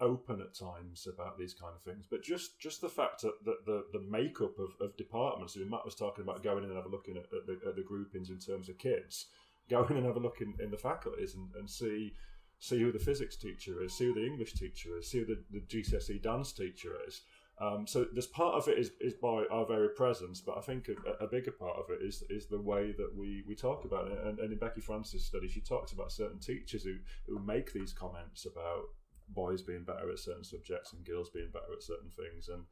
[0.00, 2.06] open at times about these kind of things.
[2.10, 5.56] But just just the fact that, that the the makeup of, of departments.
[5.56, 7.46] I mean, Matt was talking about going in and have a look in at, at,
[7.46, 9.26] the, at the groupings in terms of kids.
[9.68, 12.14] Go in and have a look in, in the faculties and, and see
[12.60, 15.42] see who the physics teacher is, see who the English teacher is, see who the,
[15.52, 17.22] the GCSE dance teacher is.
[17.60, 20.88] Um, so this part of it is, is by our very presence, but I think
[20.88, 24.10] a, a bigger part of it is is the way that we, we talk about
[24.10, 24.18] it.
[24.24, 26.94] And, and in Becky Francis' study, she talks about certain teachers who,
[27.26, 28.84] who make these comments about
[29.28, 32.48] boys being better at certain subjects and girls being better at certain things.
[32.48, 32.64] And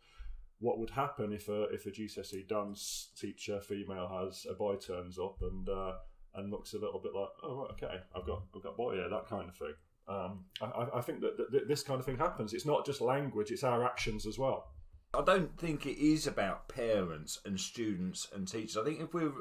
[0.58, 5.18] what would happen if a if a GCSE dance teacher female has a boy turns
[5.18, 5.92] up and uh,
[6.34, 9.08] and looks a little bit like, oh right, okay, I've got I've got boy here,
[9.08, 9.74] that kind of thing.
[10.08, 12.52] Um, I, I- I think that, that, that this kind of thing happens.
[12.52, 14.72] It's not just language; it's our actions as well.
[15.14, 18.76] I don't think it is about parents and students and teachers.
[18.76, 19.32] I think if we're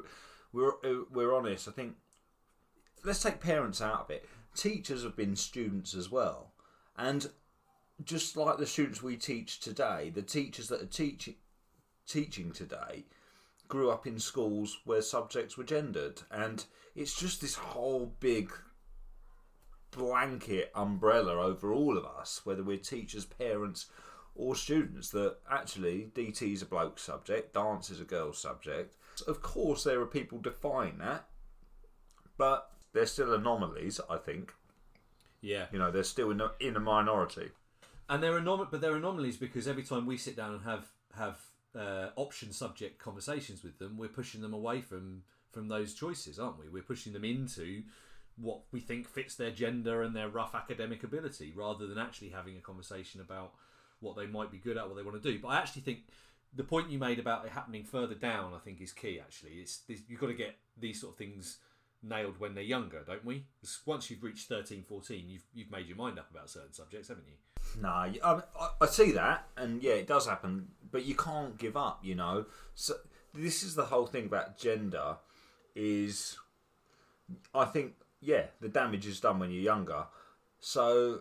[0.52, 1.94] we're uh, we're honest, I think
[3.04, 4.26] let's take parents out of it.
[4.54, 6.52] Teachers have been students as well,
[6.98, 7.30] and
[8.04, 11.34] just like the students we teach today, the teachers that are teaching
[12.06, 13.04] teaching today
[13.68, 18.52] grew up in schools where subjects were gendered, and it's just this whole big
[19.90, 23.86] blanket umbrella over all of us, whether we're teachers, parents,
[24.34, 28.94] or students, that actually DT is a bloke subject, dance is a girl subject.
[29.26, 31.26] Of course, there are people define that,
[32.36, 34.52] but they're still anomalies, I think.
[35.40, 37.50] Yeah, You know, they're still in a, in a minority.
[38.08, 41.40] and they're anom- but they're anomalies because every time we sit down and have have
[41.74, 45.22] uh, option subject conversations with them, we're pushing them away from
[45.52, 46.68] from those choices, aren't we?
[46.68, 47.82] We're pushing them into
[48.36, 52.56] what we think fits their gender and their rough academic ability, rather than actually having
[52.58, 53.54] a conversation about
[54.00, 55.38] what they might be good at, what they want to do.
[55.38, 56.00] But I actually think
[56.54, 59.18] the point you made about it happening further down, I think, is key.
[59.18, 61.58] Actually, it's this, you've got to get these sort of things
[62.02, 63.44] nailed when they're younger, don't we?
[63.84, 67.26] once you've reached 13, 14, you've you've made your mind up about certain subjects, haven't
[67.26, 67.34] you?
[68.06, 68.40] You- I,
[68.80, 72.00] I, see that, and yeah, it does happen, but you can't give up.
[72.04, 72.94] You know, so
[73.34, 75.16] this is the whole thing about gender.
[75.74, 76.38] Is
[77.54, 80.06] I think yeah, the damage is done when you're younger.
[80.58, 81.20] So,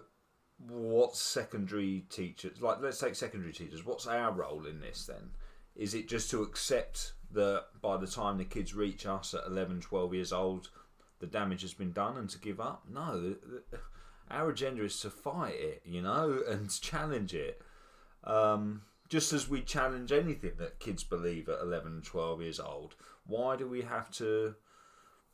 [0.57, 2.81] what's secondary teachers like?
[2.81, 3.85] Let's take secondary teachers.
[3.85, 5.31] What's our role in this then?
[5.75, 9.81] Is it just to accept that by the time the kids reach us at 11,
[9.81, 10.69] 12 years old,
[11.19, 12.83] the damage has been done and to give up?
[12.91, 13.37] No, the,
[13.71, 13.79] the,
[14.29, 17.61] our agenda is to fight it, you know, and challenge it.
[18.23, 22.95] Um, just as we challenge anything that kids believe at 11, 12 years old,
[23.27, 24.55] why do we have to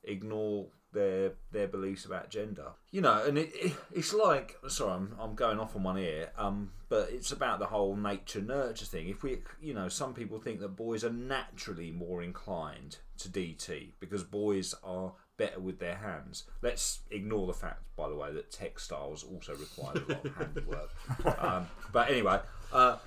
[0.04, 2.72] ignore their their beliefs about gender?
[2.92, 6.32] You know, and it, it it's like sorry, I'm, I'm going off on one ear,
[6.38, 9.10] um, but it's about the whole nature nurture thing.
[9.10, 13.92] If we, you know, some people think that boys are naturally more inclined to DT
[14.00, 16.44] because boys are better with their hands.
[16.62, 20.90] Let's ignore the fact, by the way, that textiles also require a lot of handwork.
[21.42, 22.40] Um, but anyway,
[22.72, 22.98] uh,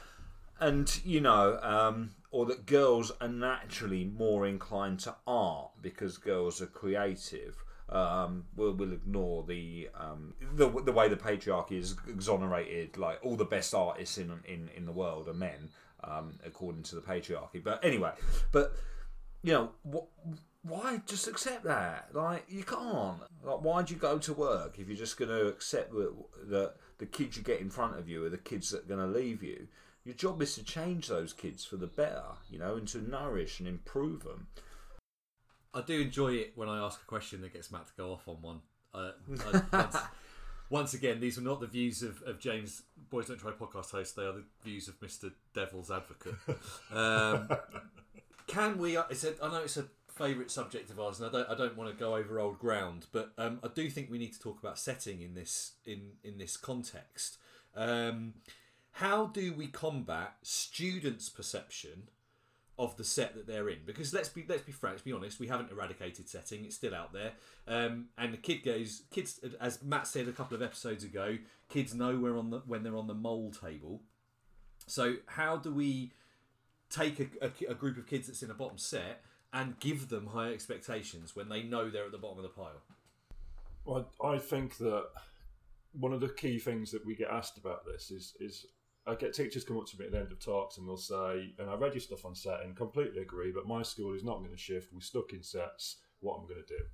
[0.60, 6.60] and you know, um, or that girls are naturally more inclined to art because girls
[6.60, 7.64] are creative.
[7.94, 12.98] Um, we'll, we'll ignore the, um, the the way the patriarchy is exonerated.
[12.98, 15.70] Like all the best artists in in, in the world are men,
[16.02, 17.62] um, according to the patriarchy.
[17.62, 18.10] But anyway,
[18.50, 18.74] but
[19.44, 22.08] you know, wh- why just accept that?
[22.12, 23.20] Like, you can't.
[23.44, 26.14] Like, why'd you go to work if you're just going to accept that,
[26.48, 29.00] that the kids you get in front of you are the kids that are going
[29.00, 29.68] to leave you?
[30.04, 33.60] Your job is to change those kids for the better, you know, and to nourish
[33.60, 34.48] and improve them.
[35.74, 38.28] I do enjoy it when I ask a question that gets Matt to go off
[38.28, 38.60] on one.
[38.94, 39.10] Uh,
[39.52, 39.96] I, once,
[40.70, 44.16] once again, these are not the views of, of James Boys Don't Try podcast host.
[44.16, 46.34] They are the views of Mister Devil's Advocate.
[46.92, 47.48] Um,
[48.46, 48.96] can we?
[48.96, 51.76] I said I know it's a favourite subject of ours, and I don't I don't
[51.76, 54.58] want to go over old ground, but um, I do think we need to talk
[54.60, 57.38] about setting in this in in this context.
[57.76, 58.34] Um,
[58.92, 62.04] how do we combat students' perception
[62.78, 63.78] of the set that they're in?
[63.86, 66.94] Because let's be let's be frank, let's be honest, we haven't eradicated setting; it's still
[66.94, 67.32] out there.
[67.66, 71.94] Um, and the kid goes, kids, as Matt said a couple of episodes ago, kids
[71.94, 74.02] know we're on the when they're on the mole table.
[74.86, 76.12] So how do we
[76.90, 80.26] take a, a, a group of kids that's in a bottom set and give them
[80.26, 82.82] high expectations when they know they're at the bottom of the pile?
[83.84, 85.06] Well, I think that
[85.92, 88.66] one of the key things that we get asked about this is is
[89.06, 91.52] I get teachers come up to me at the end of talks and they'll say,
[91.58, 94.38] and I read your stuff on set and completely agree, but my school is not
[94.38, 94.92] going to shift.
[94.92, 95.96] We're stuck in sets.
[96.20, 96.84] What I'm going to do,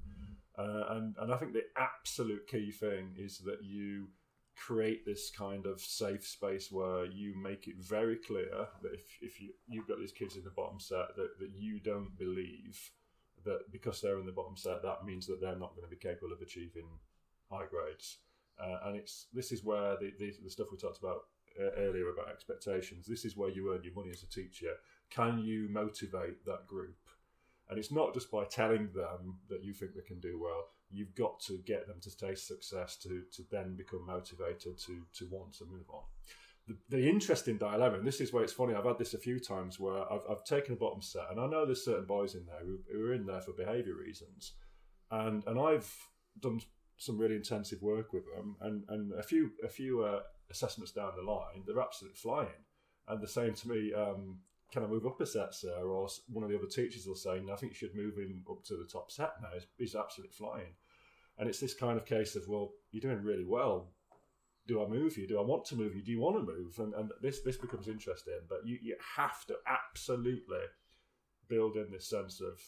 [0.59, 4.09] uh, and and I think the absolute key thing is that you
[4.57, 9.41] create this kind of safe space where you make it very clear that if, if
[9.41, 12.91] you, you've got these kids in the bottom set that, that you don't believe
[13.45, 15.97] that because they're in the bottom set that means that they're not going to be
[15.97, 16.87] capable of achieving
[17.51, 18.19] high grades
[18.63, 21.23] uh, and it's this is where the, the, the stuff we talked about
[21.79, 24.75] earlier about expectations this is where you earn your money as a teacher
[25.11, 26.97] can you motivate that group
[27.71, 30.67] and it's not just by telling them that you think they can do well.
[30.91, 35.29] You've got to get them to taste success to, to then become motivated to, to
[35.31, 36.03] want to move on.
[36.67, 39.39] The, the interesting dilemma, and this is where it's funny, I've had this a few
[39.39, 42.45] times where I've, I've taken a bottom set, and I know there's certain boys in
[42.45, 44.55] there who, who are in there for behaviour reasons.
[45.13, 45.95] And, and I've
[46.41, 46.61] done
[46.97, 51.13] some really intensive work with them, and, and a few, a few uh, assessments down
[51.17, 52.65] the line, they're absolutely flying.
[53.09, 54.39] And they're saying to me, um,
[54.73, 55.83] can I move up a set, sir?
[55.83, 58.45] Or one of the other teachers will say, no, I think you should move him
[58.49, 59.49] up to the top set now.
[59.55, 60.75] He's, he's absolutely flying.
[61.39, 63.89] And it's this kind of case of, well, you're doing really well.
[64.69, 65.27] Do I move you?
[65.27, 66.03] Do I want to move you?
[66.03, 66.79] Do you want to move?
[66.79, 68.41] And, and this this becomes interesting.
[68.49, 70.59] But you, you have to absolutely
[71.49, 72.61] build in this sense of,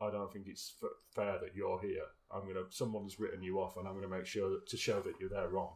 [0.00, 0.74] I don't think it's
[1.14, 2.06] fair that you're here.
[2.32, 5.14] I'm gonna someone's written you off, and I'm gonna make sure that, to show that
[5.20, 5.74] you're there wrong.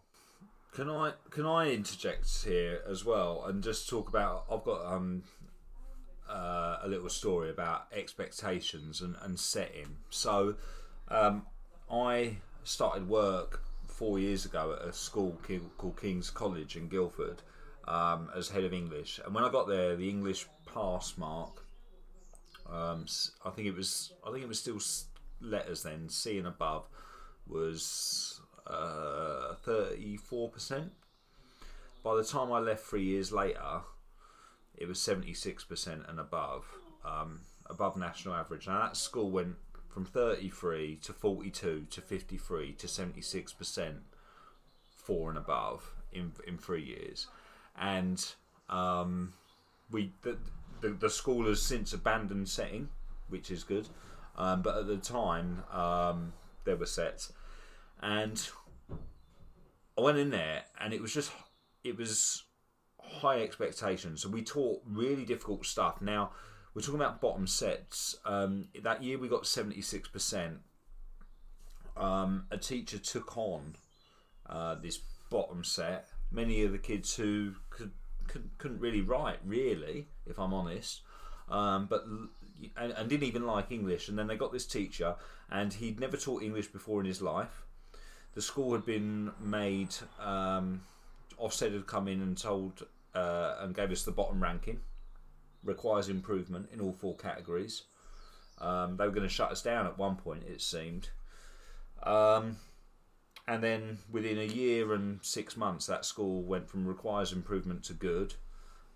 [0.74, 4.46] Can I can I interject here as well and just talk about?
[4.50, 5.22] I've got um
[6.28, 9.96] uh, a little story about expectations and, and setting.
[10.08, 10.54] So,
[11.08, 11.46] um,
[11.90, 15.38] I started work four years ago at a school
[15.76, 17.42] called King's College in Guildford
[17.86, 19.20] um, as head of English.
[19.24, 21.66] And when I got there, the English pass mark,
[22.70, 23.04] um,
[23.44, 24.78] I think it was, I think it was still
[25.42, 26.88] letters then, C and above,
[27.46, 30.92] was thirty-four percent.
[32.02, 33.82] By the time I left three years later,
[34.76, 36.64] it was 76% and above,
[37.04, 38.66] um, above national average.
[38.66, 39.54] Now that school went
[39.88, 43.94] from 33 to 42 to 53 to 76%
[45.02, 47.26] four and above in in three years,
[47.78, 48.24] and
[48.68, 49.32] um,
[49.90, 50.36] we the,
[50.80, 52.88] the, the school has since abandoned setting,
[53.28, 53.88] which is good,
[54.36, 56.32] um, but at the time um,
[56.64, 57.32] there were sets,
[58.02, 58.48] and
[59.96, 61.30] I went in there and it was just
[61.84, 62.44] it was
[63.00, 64.22] high expectations.
[64.22, 66.00] So we taught really difficult stuff.
[66.00, 66.32] Now
[66.74, 68.16] we're talking about bottom sets.
[68.24, 70.58] Um, that year we got seventy six percent.
[71.96, 73.76] Um, a teacher took on
[74.48, 76.08] uh, this bottom set.
[76.30, 77.90] Many of the kids who could,
[78.26, 81.02] could couldn't really write, really, if I'm honest,
[81.50, 82.04] um, but
[82.76, 84.08] and, and didn't even like English.
[84.08, 85.16] And then they got this teacher,
[85.50, 87.66] and he'd never taught English before in his life.
[88.34, 89.94] The school had been made.
[90.20, 90.82] Um,
[91.40, 94.80] Ofsted had come in and told uh, and gave us the bottom ranking.
[95.64, 97.82] Requires improvement in all four categories.
[98.58, 101.08] Um, they were going to shut us down at one point, it seemed.
[102.02, 102.56] Um,
[103.48, 107.92] and then within a year and six months, that school went from requires improvement to
[107.92, 108.34] good.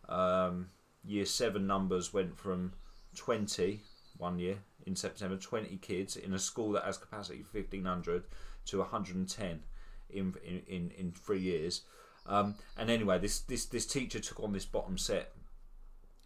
[0.09, 0.69] Um,
[1.05, 2.73] year seven numbers went from
[3.17, 3.81] 20
[4.19, 8.25] one year in September, 20 kids in a school that has capacity for 1500
[8.67, 9.63] to 110
[10.11, 11.83] in, in, in, three years.
[12.27, 15.33] Um, and anyway, this, this this teacher took on this bottom set,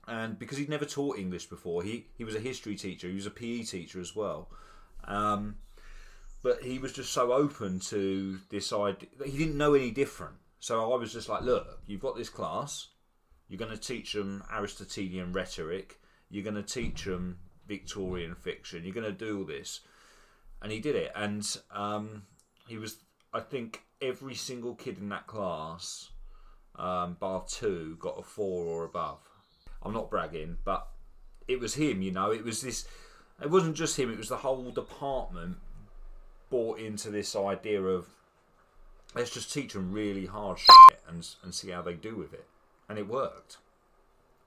[0.08, 3.08] and because he'd never taught English before, he he was a history teacher.
[3.08, 4.48] He was a PE teacher as well.
[5.04, 5.56] Um,
[6.42, 9.08] but he was just so open to this idea.
[9.24, 10.36] He didn't know any different.
[10.60, 12.88] So I was just like, look, you've got this class.
[13.48, 15.98] You're going to teach them Aristotelian rhetoric.
[16.30, 18.84] You're going to teach them Victorian fiction.
[18.84, 19.80] You're going to do all this.
[20.62, 21.12] And he did it.
[21.16, 22.22] And um,
[22.70, 22.98] he was,
[23.34, 26.10] I think, every single kid in that class,
[26.76, 29.18] um, bar two, got a four or above.
[29.82, 30.86] I'm not bragging, but
[31.48, 32.00] it was him.
[32.00, 32.86] You know, it was this.
[33.42, 35.56] It wasn't just him; it was the whole department
[36.48, 38.06] bought into this idea of
[39.14, 42.46] let's just teach them really hard shit and and see how they do with it,
[42.88, 43.58] and it worked.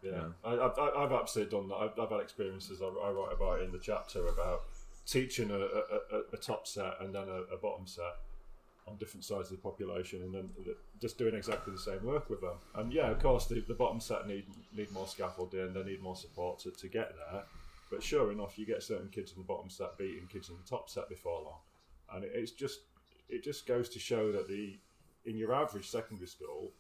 [0.01, 1.75] Yeah, I, I've, I've absolutely done that.
[1.75, 4.63] I've, I've had experiences I, I write about in the chapter about
[5.05, 8.15] teaching a, a, a, top set and then a, a bottom set
[8.87, 10.49] on different sides of the population, and then
[11.01, 12.55] just doing exactly the same work with them.
[12.75, 14.45] And yeah, of course, the, the bottom set need
[14.75, 17.43] need more scaffolding, they need more support to, to get there.
[17.89, 20.69] But sure enough, you get certain kids in the bottom set beating kids in the
[20.69, 21.59] top set before long,
[22.13, 22.79] and it, it's just
[23.29, 24.77] it just goes to show that the
[25.25, 26.71] in your average secondary school,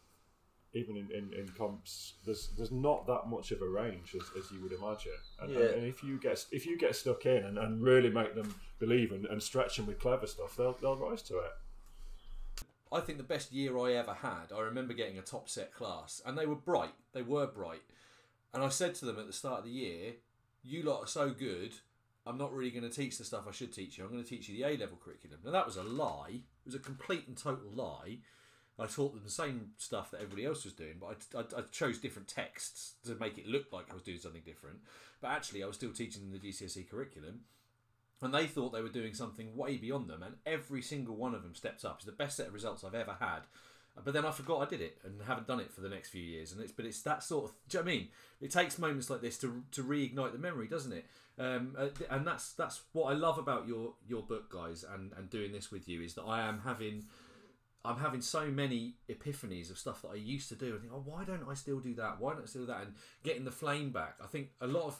[0.73, 4.51] even in, in, in comps, there's there's not that much of a range as, as
[4.51, 5.11] you would imagine.
[5.41, 5.59] And, Yeah.
[5.59, 8.53] and, and if you get if you get stuck in and, and really make them
[8.79, 11.51] believe and, and stretch them with clever stuff, they'll they'll rise to it.
[12.91, 16.21] I think the best year I ever had, I remember getting a top set class,
[16.25, 16.93] and they were bright.
[17.13, 17.81] They were bright.
[18.53, 20.13] And I said to them at the start of the year,
[20.63, 21.73] You lot are so good,
[22.27, 24.03] I'm not really going to teach the stuff I should teach you.
[24.05, 25.39] I'm going to teach you the A level curriculum.
[25.43, 26.29] Now, that was a lie.
[26.35, 28.19] It was a complete and total lie.
[28.79, 31.63] I taught them the same stuff that everybody else was doing, but I, I, I
[31.71, 34.77] chose different texts to make it look like I was doing something different.
[35.21, 37.41] But actually, I was still teaching them the GCSE curriculum
[38.23, 41.43] and they thought they were doing something way beyond them, and every single one of
[41.43, 41.95] them stepped up.
[41.97, 43.41] It's the best set of results I've ever had.
[44.03, 46.21] But then I forgot I did it and haven't done it for the next few
[46.23, 46.51] years.
[46.51, 47.51] And it's but it's that sort of.
[47.69, 48.07] Do you know I mean?
[48.41, 51.05] It takes moments like this to to reignite the memory, doesn't it?
[51.37, 55.29] Um, uh, and that's that's what I love about your your book, guys, and and
[55.29, 57.03] doing this with you is that I am having.
[57.85, 60.75] I'm having so many epiphanies of stuff that I used to do.
[60.75, 62.19] I think, oh, why don't I still do that?
[62.19, 62.81] Why don't I still do that?
[62.81, 64.15] And getting the flame back.
[64.23, 64.99] I think a lot of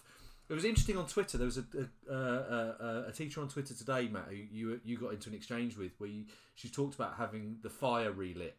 [0.49, 1.37] it was interesting on Twitter.
[1.37, 1.65] There was a
[2.09, 5.77] a, a, a, teacher on Twitter today, Matt, who you you got into an exchange
[5.77, 6.25] with, where you,
[6.55, 8.57] she talked about having the fire relit,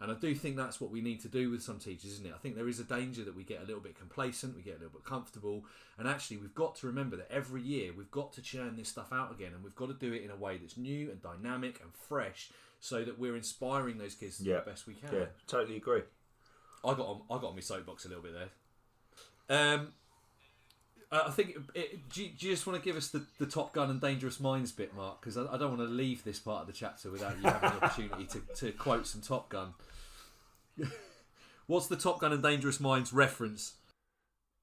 [0.00, 2.32] and I do think that's what we need to do with some teachers, isn't it?
[2.34, 4.76] I think there is a danger that we get a little bit complacent, we get
[4.76, 5.64] a little bit comfortable,
[5.98, 9.12] and actually we've got to remember that every year we've got to churn this stuff
[9.12, 11.80] out again, and we've got to do it in a way that's new and dynamic
[11.82, 14.60] and fresh, so that we're inspiring those kids to do Yeah.
[14.60, 15.12] the best we can.
[15.12, 16.02] Yeah, totally agree.
[16.84, 18.50] I got on, I got on my soapbox a little bit there.
[19.74, 19.92] Um,
[21.10, 21.56] I think.
[21.74, 24.00] It, do, you, do you just want to give us the, the Top Gun and
[24.00, 25.20] Dangerous Minds bit, Mark?
[25.20, 27.70] Because I, I don't want to leave this part of the chapter without you having
[27.70, 29.72] the opportunity to, to quote some Top Gun.
[31.66, 33.74] What's the Top Gun and Dangerous Minds reference?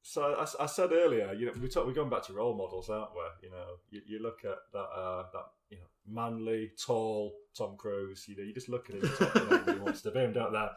[0.02, 2.90] So I, I said earlier, you know, we talk, we're going back to role models,
[2.90, 3.48] aren't we?
[3.48, 8.26] You know, you, you look at that uh, that you know manly, tall Tom Cruise.
[8.28, 10.72] You know, you just look at him, he wants to be, don't that?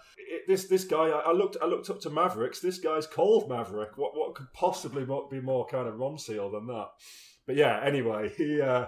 [0.46, 2.60] This this guy, I, I looked I looked up to Mavericks.
[2.60, 3.96] This guy's called Maverick.
[3.96, 6.88] What what could possibly be more kind of Ronseal than that?
[7.46, 8.60] But yeah, anyway, he.
[8.60, 8.86] Uh,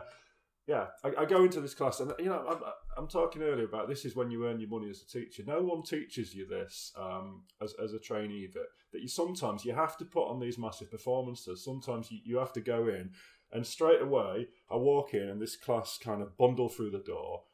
[0.67, 2.59] yeah, I, I go into this class, and you know, I'm,
[2.97, 5.43] I'm talking earlier about this is when you earn your money as a teacher.
[5.45, 9.75] No one teaches you this um, as, as a trainee that that you sometimes you
[9.75, 11.65] have to put on these massive performances.
[11.65, 13.11] Sometimes you, you have to go in,
[13.53, 17.45] and straight away I walk in, and this class kind of bundle through the door,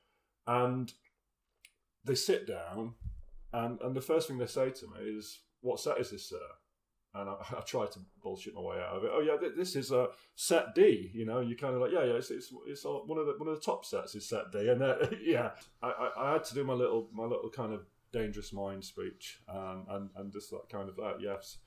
[0.47, 0.93] and
[2.05, 2.95] they sit down,
[3.53, 6.47] and and the first thing they say to me is, "What set is this, sir?"
[7.15, 9.11] And I, I try to bullshit my way out of it.
[9.13, 11.11] Oh yeah, th- this is a set D.
[11.15, 13.49] You know, you kind of like, yeah, yeah, it's it's, it's one of the one
[13.49, 14.81] of the top sets is set D, and
[15.23, 15.51] yeah,
[15.83, 19.41] I, I, I had to do my little my little kind of dangerous mind speech,
[19.49, 21.59] um, and and just like kind of like yes.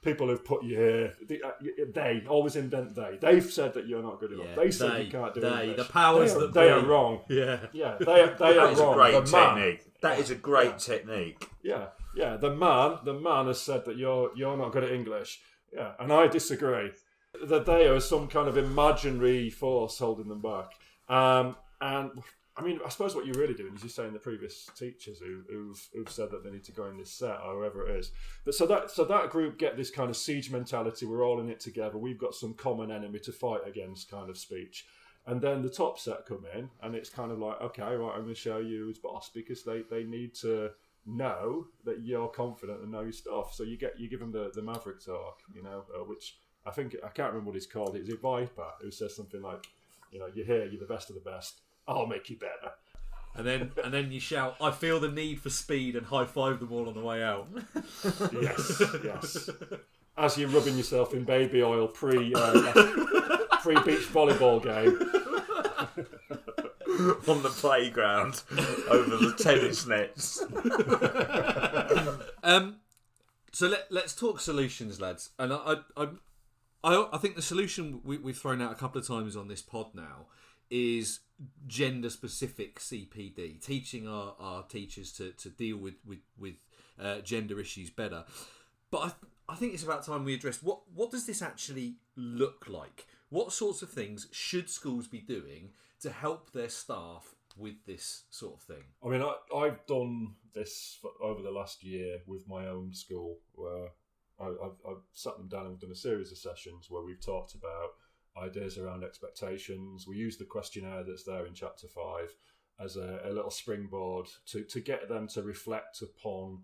[0.00, 1.50] People who've put you here, the, uh,
[1.92, 3.18] they always invent they.
[3.20, 4.46] They've said that you're not good enough.
[4.50, 5.76] Yeah, they said they, you can't do they, English.
[5.86, 6.70] the powers they are, that they be.
[6.70, 7.20] are wrong.
[7.28, 7.58] Yeah.
[7.72, 9.92] Yeah, they they That are is a great The man- technique.
[10.02, 10.76] That is a great Yeah.
[10.76, 11.48] technique.
[11.62, 12.36] yeah, yeah.
[12.36, 15.40] The man, the man has said that you're you're not good at English.
[15.74, 16.92] Yeah, and I disagree.
[17.46, 20.70] That they are some kind of imaginary force holding them back.
[21.08, 22.10] Um, and
[22.58, 25.42] I mean, I suppose what you're really doing is you're saying the previous teachers who,
[25.48, 28.10] who've who've said that they need to go in this set or whoever it is.
[28.44, 31.06] But so that so that group get this kind of siege mentality.
[31.06, 31.98] We're all in it together.
[31.98, 34.86] We've got some common enemy to fight against, kind of speech.
[35.26, 38.22] And then the top set come in, and it's kind of like, okay, right, I'm
[38.22, 40.70] going to show you who's boss because they, they need to
[41.04, 43.52] know that you're confident and know your stuff.
[43.54, 46.70] So you get you give them the, the Maverick talk, you know, uh, which I
[46.70, 47.94] think I can't remember what he's called.
[47.94, 49.66] It's a Viper who says something like,
[50.10, 51.60] you know, you're here, you're the best of the best.
[51.88, 52.72] I'll make you better.
[53.34, 56.60] And then and then you shout, "I feel the need for speed," and high five
[56.60, 57.48] them all on the way out.
[58.32, 59.50] Yes, yes.
[60.16, 62.72] As you're rubbing yourself in baby oil pre uh,
[63.62, 64.98] pre beach volleyball game.
[67.28, 68.42] on the playground
[68.90, 70.42] over the tennis nets.
[72.42, 72.76] Um,
[73.52, 75.30] so let let's talk solutions, lads.
[75.38, 76.08] And I I
[76.82, 79.62] I, I think the solution we, we've thrown out a couple of times on this
[79.62, 80.26] pod now
[80.70, 81.20] is
[81.66, 86.54] gender specific CPD, teaching our, our teachers to, to deal with with with
[87.00, 88.24] uh, gender issues better.
[88.90, 92.66] But I, I think it's about time we address what what does this actually look
[92.68, 93.06] like?
[93.30, 98.54] What sorts of things should schools be doing to help their staff with this sort
[98.54, 98.84] of thing?
[99.04, 103.38] I mean, I, I've done this for, over the last year with my own school,
[103.54, 103.88] where
[104.40, 107.54] I, I've, I've sat them down and done a series of sessions where we've talked
[107.54, 107.90] about
[108.42, 110.06] ideas around expectations.
[110.06, 112.34] We use the questionnaire that's there in chapter five
[112.80, 116.62] as a, a little springboard to, to get them to reflect upon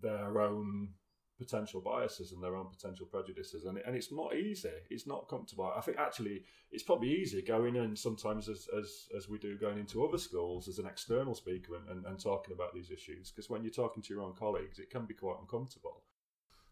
[0.00, 0.90] their own
[1.38, 3.64] potential biases and their own potential prejudices.
[3.64, 4.70] And, and it's not easy.
[4.90, 5.70] It's not comfortable.
[5.76, 9.78] I think actually it's probably easier going in sometimes as, as, as we do going
[9.78, 13.50] into other schools as an external speaker and, and, and talking about these issues because
[13.50, 16.02] when you're talking to your own colleagues it can be quite uncomfortable.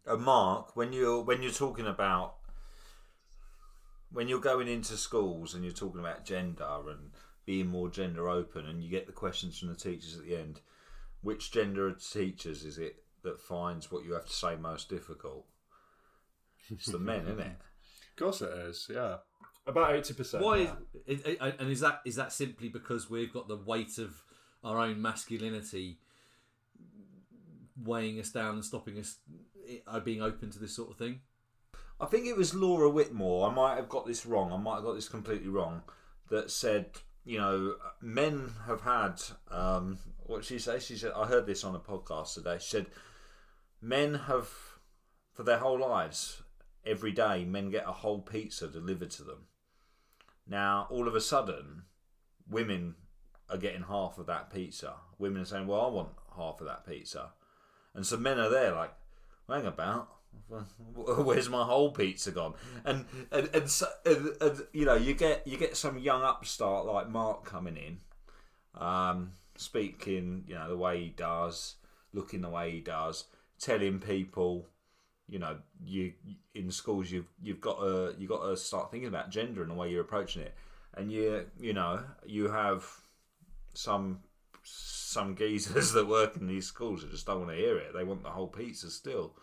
[0.06, 2.36] Uh, mark when you're when you're talking about
[4.14, 7.10] when you're going into schools and you're talking about gender and
[7.44, 10.60] being more gender open and you get the questions from the teachers at the end
[11.20, 15.44] which gender of teachers is it that finds what you have to say most difficult
[16.70, 17.46] it's the men isn't it
[18.10, 19.16] of course it is yeah
[19.66, 20.58] about 80% Why?
[21.06, 24.22] Is, it- it- and is that is that simply because we've got the weight of
[24.62, 25.98] our own masculinity
[27.82, 29.16] weighing us down and stopping us
[29.86, 31.20] uh, being open to this sort of thing?
[32.00, 33.48] I think it was Laura Whitmore.
[33.48, 34.52] I might have got this wrong.
[34.52, 35.82] I might have got this completely wrong.
[36.30, 36.86] That said,
[37.24, 39.20] you know, men have had
[39.50, 40.78] um, what she say?
[40.78, 42.56] She said I heard this on a podcast today.
[42.60, 42.86] She said
[43.80, 44.48] men have
[45.32, 46.42] for their whole lives
[46.86, 49.46] every day men get a whole pizza delivered to them.
[50.46, 51.84] Now all of a sudden,
[52.48, 52.96] women
[53.48, 54.94] are getting half of that pizza.
[55.18, 57.32] Women are saying, "Well, I want half of that pizza,"
[57.94, 58.94] and so men are there like,
[59.48, 60.08] "Hang about."
[60.94, 62.54] Where's my whole pizza gone?
[62.84, 66.86] And and and, so, and and you know you get you get some young upstart
[66.86, 67.98] like Mark coming in,
[68.80, 71.76] um, speaking you know the way he does,
[72.12, 73.24] looking the way he does,
[73.58, 74.66] telling people,
[75.28, 76.12] you know, you
[76.54, 79.74] in schools you've you've got to you got to start thinking about gender and the
[79.74, 80.54] way you're approaching it,
[80.96, 82.84] and you you know you have
[83.74, 84.20] some
[84.62, 87.92] some geezers that work in these schools that just don't want to hear it.
[87.94, 89.34] They want the whole pizza still.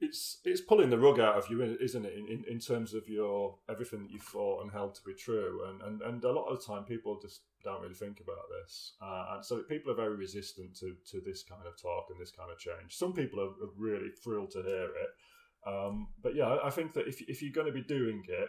[0.00, 2.12] It's it's pulling the rug out of you, isn't it?
[2.14, 5.60] In, in, in terms of your everything that you thought and held to be true,
[5.68, 8.92] and, and and a lot of the time people just don't really think about this,
[9.02, 12.30] uh, and so people are very resistant to to this kind of talk and this
[12.30, 12.94] kind of change.
[12.96, 15.10] Some people are, are really thrilled to hear it,
[15.66, 18.48] um, but yeah, I- think that if if you're going to be doing it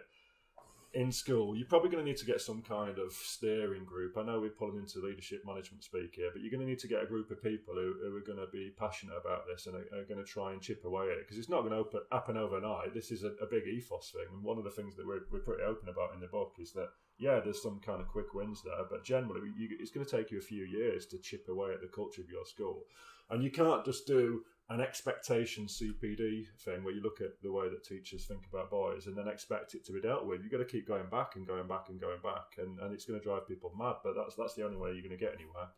[0.93, 4.17] in school, you're probably going to need to get some kind of steering group.
[4.17, 6.87] I know we're pulling into leadership management speak here, but you're going to need to
[6.87, 9.75] get a group of people who, who are going to be passionate about this and
[9.75, 11.77] are, are going to try and chip away at it because it's not going to
[11.77, 12.93] open, happen overnight.
[12.93, 15.39] This is a, a big ethos thing, and one of the things that we're, we're
[15.45, 18.63] pretty open about in the book is that yeah, there's some kind of quick wins
[18.63, 21.71] there, but generally you, it's going to take you a few years to chip away
[21.71, 22.83] at the culture of your school,
[23.29, 27.69] and you can't just do an expectation CPD thing where you look at the way
[27.69, 30.41] that teachers think about boys and then expect it to be dealt with.
[30.41, 33.05] You've got to keep going back and going back and going back, and, and it's
[33.05, 33.95] going to drive people mad.
[34.03, 35.69] But that's that's the only way you're going to get anywhere.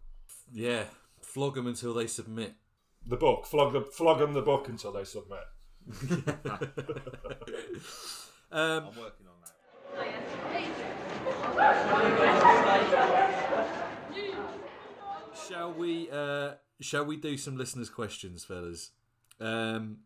[0.52, 0.84] Yeah,
[1.22, 2.56] flog them until they submit.
[3.08, 5.46] The book, flog the flog them the book until they submit.
[8.54, 9.54] Um, I'm working on that.
[15.48, 16.10] shall we?
[16.12, 18.92] Uh, shall we do some listeners' questions, fellas?
[19.40, 20.00] Um,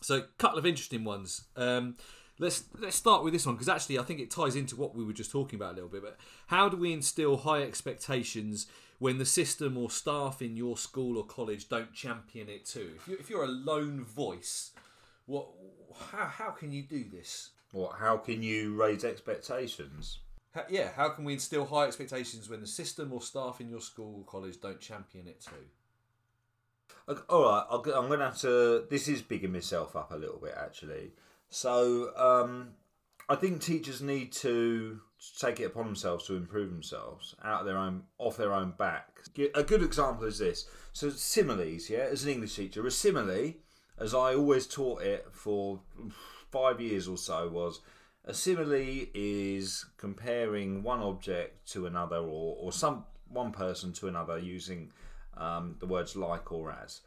[0.00, 1.44] so, a couple of interesting ones.
[1.56, 1.96] Um,
[2.38, 5.04] let's let's start with this one because actually, I think it ties into what we
[5.04, 6.02] were just talking about a little bit.
[6.02, 8.66] But how do we instill high expectations
[8.98, 12.92] when the system or staff in your school or college don't champion it too?
[12.96, 14.72] If you if you're a lone voice,
[15.26, 15.48] what?
[16.10, 17.50] How how can you do this?
[17.72, 17.96] What?
[17.98, 20.20] How can you raise expectations?
[20.54, 23.80] How, yeah, how can we instill high expectations when the system or staff in your
[23.80, 25.66] school or college don't champion it too?
[27.28, 28.84] All right, I'm going to have to.
[28.90, 31.12] This is bigging myself up a little bit, actually.
[31.48, 32.72] So, um,
[33.28, 35.00] I think teachers need to
[35.38, 39.08] take it upon themselves to improve themselves out of their own, off their own back.
[39.54, 40.66] A good example is this.
[40.92, 43.54] So, similes, yeah, as an English teacher, a simile,
[43.98, 45.80] as I always taught it for
[46.50, 47.80] five years or so, was
[48.24, 54.38] a simile is comparing one object to another, or, or some one person to another
[54.38, 54.92] using
[55.38, 57.00] um, the words like or as.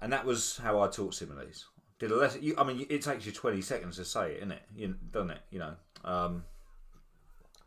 [0.00, 1.66] And that was how I taught similes.
[1.98, 2.42] Did a lesson.
[2.42, 4.62] You, I mean, it takes you twenty seconds to say it, isn't it?
[4.74, 5.42] You, doesn't it?
[5.50, 5.74] You know,
[6.04, 6.44] um,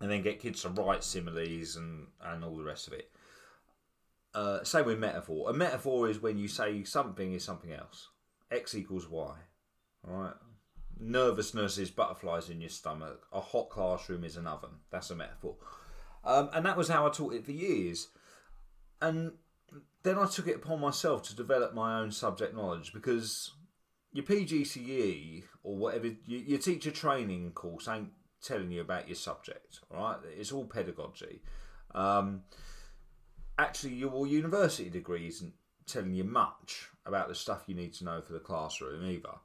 [0.01, 3.09] and then get kids to write similes and and all the rest of it.
[4.35, 5.49] Uh, same with metaphor.
[5.49, 8.09] A metaphor is when you say something is something else.
[8.51, 9.35] X equals Y.
[10.07, 10.33] All right.
[10.99, 13.25] Nervousness is butterflies in your stomach.
[13.31, 14.71] A hot classroom is an oven.
[14.91, 15.55] That's a metaphor.
[16.23, 18.09] Um, and that was how I taught it for years.
[19.01, 19.33] And
[20.03, 23.53] then I took it upon myself to develop my own subject knowledge because
[24.13, 28.09] your PGCE or whatever your, your teacher training course ain't
[28.41, 29.81] telling you about your subject.
[29.91, 31.41] All right, it's all pedagogy.
[31.93, 32.43] Um,
[33.57, 35.53] actually, your university degree isn't
[35.85, 39.35] telling you much about the stuff you need to know for the classroom either.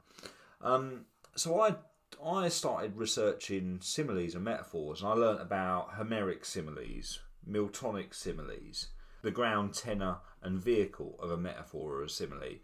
[0.61, 1.75] Um, so I
[2.23, 8.87] I started researching similes and metaphors, and I learnt about Homeric similes, Miltonic similes,
[9.23, 12.59] the ground, tenor, and vehicle of a metaphor or a simile.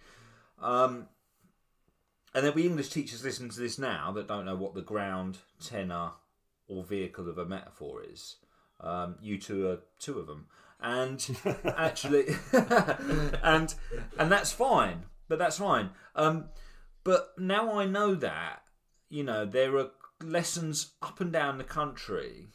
[0.62, 1.08] Um,
[2.36, 5.40] and there'll be English teachers listening to this now that don't know what the ground,
[5.64, 6.12] tenor,
[6.68, 8.36] or vehicle of a metaphor is.
[8.82, 10.48] Um, you two are two of them,
[10.80, 11.26] and
[11.78, 13.74] actually, and
[14.18, 15.06] and that's fine.
[15.28, 15.90] But that's fine.
[16.16, 16.46] Um,
[17.04, 18.64] but now I know that
[19.10, 19.92] you know there are
[20.22, 22.50] lessons up and down the country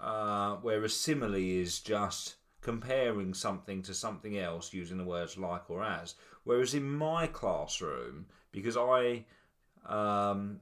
[0.00, 5.70] uh, where a simile is just comparing something to something else using the words like
[5.70, 6.16] or as.
[6.42, 9.24] Whereas in my classroom, because I
[9.88, 10.58] um,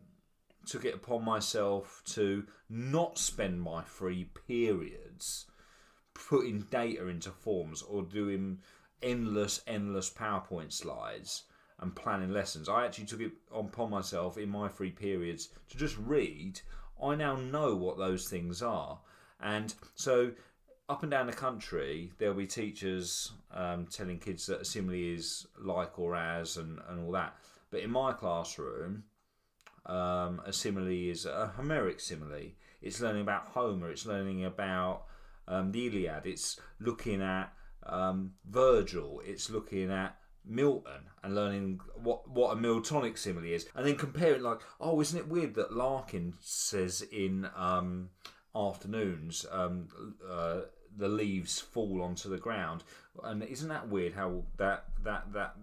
[0.66, 5.46] took it upon myself to not spend my free periods
[6.12, 8.58] putting data into forms or doing
[9.02, 11.44] endless, endless PowerPoint slides
[11.80, 12.68] and planning lessons.
[12.68, 16.60] I actually took it upon myself in my free periods to just read.
[17.02, 19.00] I now know what those things are.
[19.40, 20.32] And so
[20.88, 25.46] up and down the country, there'll be teachers um, telling kids that a simile is
[25.58, 27.36] like or as and, and all that.
[27.70, 29.04] But in my classroom,
[29.86, 32.52] um, a simile is a Homeric simile.
[32.82, 33.90] It's learning about Homer.
[33.90, 35.04] It's learning about
[35.48, 36.26] um, the Iliad.
[36.26, 37.52] It's looking at
[37.86, 39.22] um, Virgil.
[39.24, 40.16] It's looking at
[40.46, 45.18] Milton and learning what what a Miltonic simile is, and then comparing like, oh, isn't
[45.18, 48.10] it weird that Larkin says in um,
[48.54, 49.88] afternoons um,
[50.30, 50.60] uh,
[50.96, 52.84] the leaves fall onto the ground,
[53.22, 55.56] and isn't that weird how that that that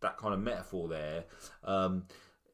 [0.00, 1.24] that kind of metaphor there
[1.64, 2.04] um,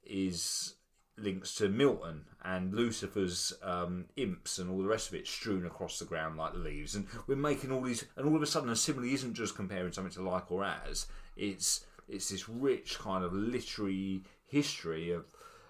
[0.05, 0.75] is
[1.16, 5.99] links to Milton and Lucifer's um, imps and all the rest of it strewn across
[5.99, 6.95] the ground like leaves.
[6.95, 9.93] And we're making all these, and all of a sudden, a simile isn't just comparing
[9.93, 11.07] something to like or as.
[11.37, 15.25] It's it's this rich kind of literary history of.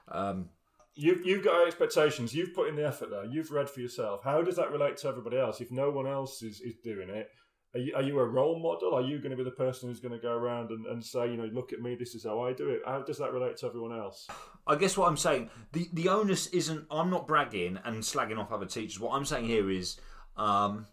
[0.08, 0.50] Um,
[0.96, 2.34] You've, you've got expectations.
[2.34, 3.24] You've put in the effort there.
[3.24, 4.22] You've read for yourself.
[4.22, 5.60] How does that relate to everybody else?
[5.60, 7.28] If no one else is, is doing it,
[7.74, 8.94] are you, are you a role model?
[8.94, 11.28] Are you going to be the person who's going to go around and, and say,
[11.28, 12.82] you know, look at me, this is how I do it?
[12.86, 14.28] How does that relate to everyone else?
[14.66, 18.52] I guess what I'm saying, the, the onus isn't, I'm not bragging and slagging off
[18.52, 19.00] other teachers.
[19.00, 19.96] What I'm saying here is,
[20.36, 20.86] um,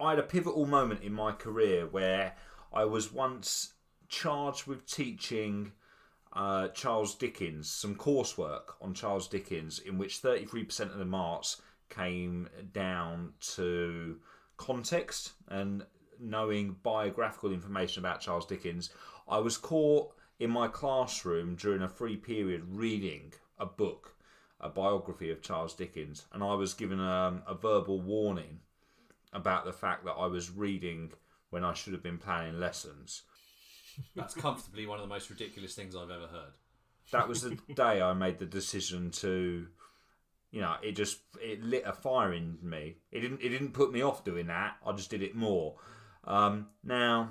[0.00, 2.34] I had a pivotal moment in my career where
[2.72, 3.74] I was once
[4.08, 5.72] charged with teaching
[6.32, 12.48] uh, Charles Dickens, some coursework on Charles Dickens, in which 33% of the marks came
[12.72, 14.18] down to
[14.56, 15.84] context and
[16.20, 18.90] knowing biographical information about Charles Dickens.
[19.28, 24.14] I was caught in my classroom during a free period reading a book,
[24.60, 28.60] a biography of Charles Dickens, and I was given a, a verbal warning
[29.32, 31.12] about the fact that I was reading
[31.50, 33.22] when I should have been planning lessons.
[34.16, 36.52] That's comfortably one of the most ridiculous things I've ever heard.
[37.12, 39.66] That was the day I made the decision to,
[40.50, 42.96] you know, it just it lit a fire in me.
[43.10, 44.76] It didn't it didn't put me off doing that.
[44.86, 45.76] I just did it more.
[46.24, 47.30] Um, now,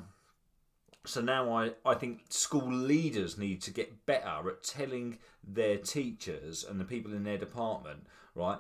[1.06, 6.64] so now I I think school leaders need to get better at telling their teachers
[6.64, 8.58] and the people in their department, right?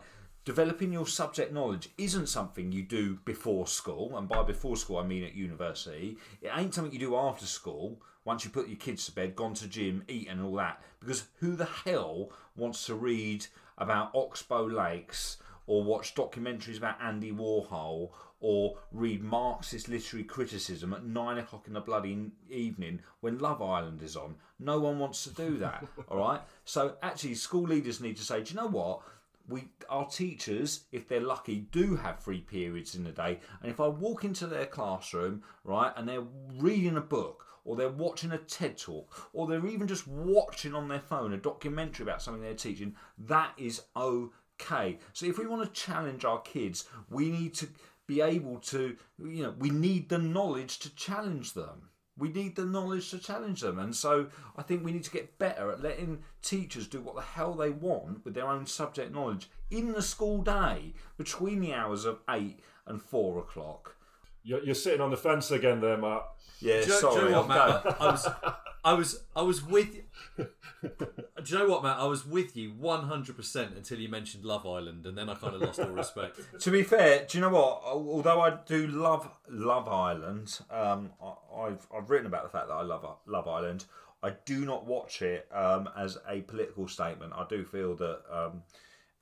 [0.49, 5.03] Developing your subject knowledge isn't something you do before school, and by before school I
[5.03, 6.17] mean at university.
[6.41, 9.53] It ain't something you do after school, once you put your kids to bed, gone
[9.53, 10.81] to gym, eaten, and all that.
[10.99, 13.45] Because who the hell wants to read
[13.77, 15.37] about Oxbow Lakes
[15.67, 21.73] or watch documentaries about Andy Warhol or read Marxist literary criticism at nine o'clock in
[21.73, 24.33] the bloody evening when Love Island is on?
[24.57, 26.41] No one wants to do that, all right?
[26.65, 29.01] So actually, school leaders need to say, do you know what?
[29.49, 33.39] We our teachers, if they're lucky, do have free periods in the day.
[33.61, 36.27] And if I walk into their classroom, right, and they're
[36.57, 40.87] reading a book, or they're watching a TED talk, or they're even just watching on
[40.87, 44.97] their phone a documentary about something they're teaching, that is okay.
[45.13, 47.67] So if we want to challenge our kids, we need to
[48.07, 51.89] be able to, you know, we need the knowledge to challenge them.
[52.19, 53.79] We need the knowledge to challenge them.
[53.79, 57.21] And so I think we need to get better at letting teachers do what the
[57.21, 62.05] hell they want with their own subject knowledge in the school day between the hours
[62.05, 63.95] of 8 and 4 o'clock.
[64.43, 66.23] You're, you're sitting on the fence again there, Matt.
[66.59, 67.15] Yeah, Do sorry.
[67.15, 68.01] do you know what, I've Matt?
[68.01, 68.27] I was,
[68.83, 69.97] I was, I was with.
[70.37, 70.45] Do
[71.45, 71.97] you know what, Matt?
[71.97, 75.35] I was with you one hundred percent until you mentioned Love Island, and then I
[75.35, 76.39] kind of lost all respect.
[76.59, 77.81] To be fair, do you know what?
[77.83, 82.73] Although I do love Love Island, um, I- I've I've written about the fact that
[82.75, 83.85] I love Love Island.
[84.21, 87.31] I do not watch it um, as a political statement.
[87.35, 88.63] I do feel that um,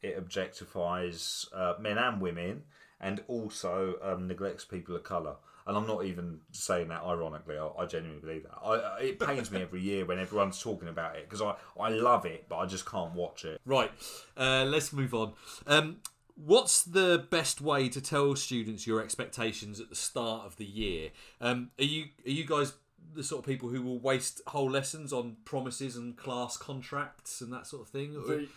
[0.02, 2.64] it objectifies uh, men and women,
[3.00, 5.36] and also um, neglects people of colour.
[5.68, 7.58] And I'm not even saying that ironically.
[7.58, 8.58] I, I genuinely believe that.
[8.64, 11.90] I, I- it pains me every year when everyone's talking about it because I, I
[11.90, 13.60] love it, but I just can't watch it.
[13.66, 13.92] Right,
[14.38, 15.34] uh, let's move on.
[15.68, 15.98] Um,
[16.36, 21.10] what's the best way to tell students your expectations at the start of the year?
[21.42, 22.74] Um, are you are you guys
[23.14, 27.52] the sort of people who will waste whole lessons on promises and class contracts and
[27.52, 28.14] that sort of thing?
[28.14, 28.48] The,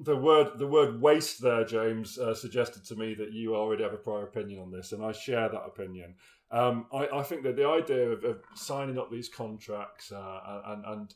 [0.00, 3.92] the word the word waste there, James, uh, suggested to me that you already have
[3.92, 6.14] a prior opinion on this, and I share that opinion.
[6.52, 10.84] Um, I, I think that the idea of, of signing up these contracts uh, and,
[10.84, 11.14] and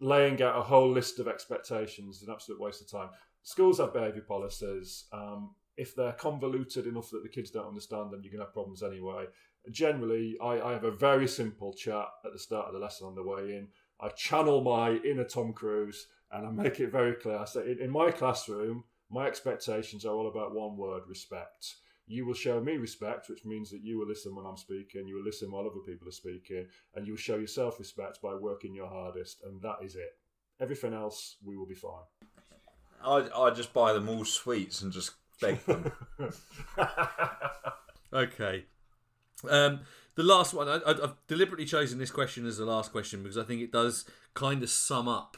[0.00, 3.08] laying out a whole list of expectations is an absolute waste of time.
[3.44, 5.04] Schools have behaviour policies.
[5.12, 8.52] Um, if they're convoluted enough that the kids don't understand them, you're going to have
[8.52, 9.26] problems anyway.
[9.70, 13.14] Generally, I, I have a very simple chat at the start of the lesson on
[13.14, 13.68] the way in.
[14.00, 17.36] I channel my inner Tom Cruise and I make it very clear.
[17.36, 21.76] I say, in, in my classroom, my expectations are all about one word respect.
[22.06, 25.16] You will show me respect, which means that you will listen when I'm speaking, you
[25.16, 28.74] will listen while other people are speaking, and you will show yourself respect by working
[28.74, 30.16] your hardest, and that is it.
[30.60, 32.04] Everything else, we will be fine.
[33.04, 35.92] I, I just buy them all sweets and just beg them.
[38.12, 38.64] Okay.
[39.48, 39.80] Um,
[40.14, 43.44] the last one, I, I've deliberately chosen this question as the last question because I
[43.44, 45.36] think it does kind of sum up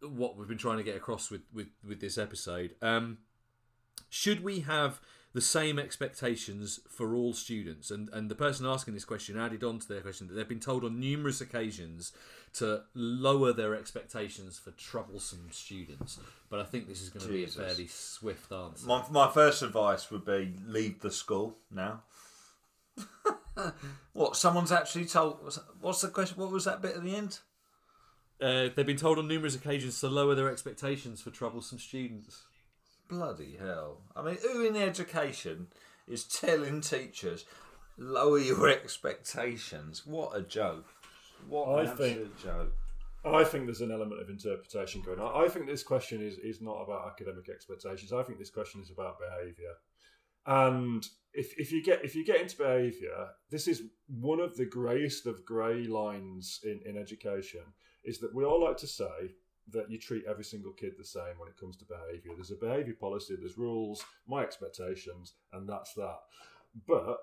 [0.00, 2.74] what we've been trying to get across with, with, with this episode.
[2.80, 3.18] Um,
[4.08, 5.00] should we have
[5.34, 7.90] the same expectations for all students?
[7.90, 10.60] And, and the person asking this question added on to their question that they've been
[10.60, 12.12] told on numerous occasions
[12.54, 16.18] to lower their expectations for troublesome students.
[16.48, 18.86] But I think this is going to be a fairly swift answer.
[18.86, 22.02] My, my first advice would be leave the school now.
[24.12, 24.36] what?
[24.36, 25.42] Someone's actually told.
[25.42, 26.38] what's- What's the question?
[26.38, 27.38] What was that bit at the end?
[28.40, 32.42] Uh, they've been told on numerous occasions to lower their expectations for troublesome students.
[33.08, 34.02] Bloody hell!
[34.16, 35.68] I mean, who in education
[36.08, 37.44] is telling teachers
[37.98, 40.06] lower your expectations?
[40.06, 40.86] What a joke!
[41.48, 42.72] What I an think- absolute joke!
[43.26, 45.44] I think there's an element of interpretation going on.
[45.44, 48.12] I think this question is, is not about academic expectations.
[48.12, 49.72] I think this question is about behaviour.
[50.46, 51.02] And
[51.32, 55.26] if, if you get if you get into behaviour, this is one of the greyest
[55.26, 57.62] of grey lines in, in education,
[58.04, 59.32] is that we all like to say
[59.72, 62.32] that you treat every single kid the same when it comes to behaviour.
[62.34, 66.18] There's a behaviour policy, there's rules, my expectations, and that's that.
[66.86, 67.18] But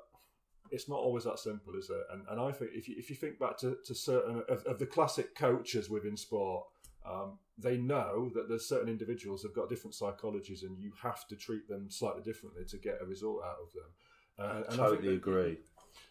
[0.71, 2.01] it's not always that simple, is it?
[2.11, 4.79] And, and I think if you, if you think back to, to certain of, of
[4.79, 6.65] the classic coaches within sport,
[7.05, 11.35] um, they know that there's certain individuals have got different psychologies, and you have to
[11.35, 13.89] treat them slightly differently to get a result out of them.
[14.39, 15.57] Uh, and I think totally that agree.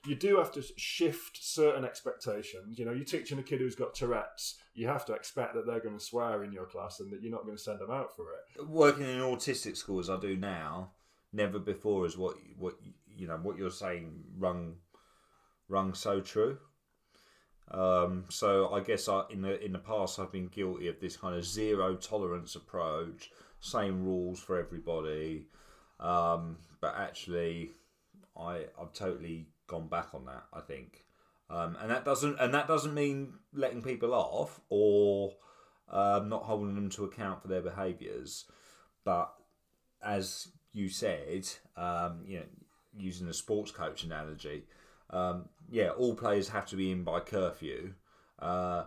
[0.06, 2.78] You do have to shift certain expectations.
[2.78, 5.80] You know, you're teaching a kid who's got Tourette's, you have to expect that they're
[5.80, 8.16] going to swear in your class and that you're not going to send them out
[8.16, 8.66] for it.
[8.66, 10.92] Working in autistic school as I do now,
[11.32, 12.74] never before is what what
[13.16, 14.76] you know what you're saying rung
[15.68, 16.58] rung so true.
[17.70, 21.16] Um, so I guess I, in the in the past I've been guilty of this
[21.16, 23.30] kind of zero tolerance approach,
[23.60, 25.46] same rules for everybody.
[26.00, 27.72] Um, but actually,
[28.36, 30.44] I I've totally gone back on that.
[30.52, 31.04] I think,
[31.48, 35.32] um, and that doesn't and that doesn't mean letting people off or
[35.88, 38.44] um, not holding them to account for their behaviours.
[39.04, 39.32] But
[40.02, 42.46] as you said, um, you know,
[42.98, 44.64] using the sports coach analogy,
[45.10, 47.94] um, yeah, all players have to be in by curfew,
[48.40, 48.84] uh,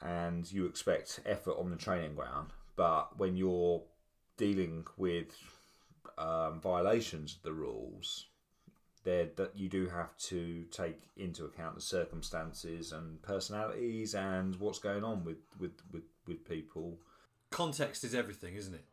[0.00, 2.50] and you expect effort on the training ground.
[2.76, 3.82] But when you're
[4.36, 5.34] dealing with
[6.16, 8.27] um, violations of the rules,
[9.08, 14.78] there that you do have to take into account the circumstances and personalities and what's
[14.78, 16.98] going on with with with, with people.
[17.50, 18.84] Context is everything, isn't it?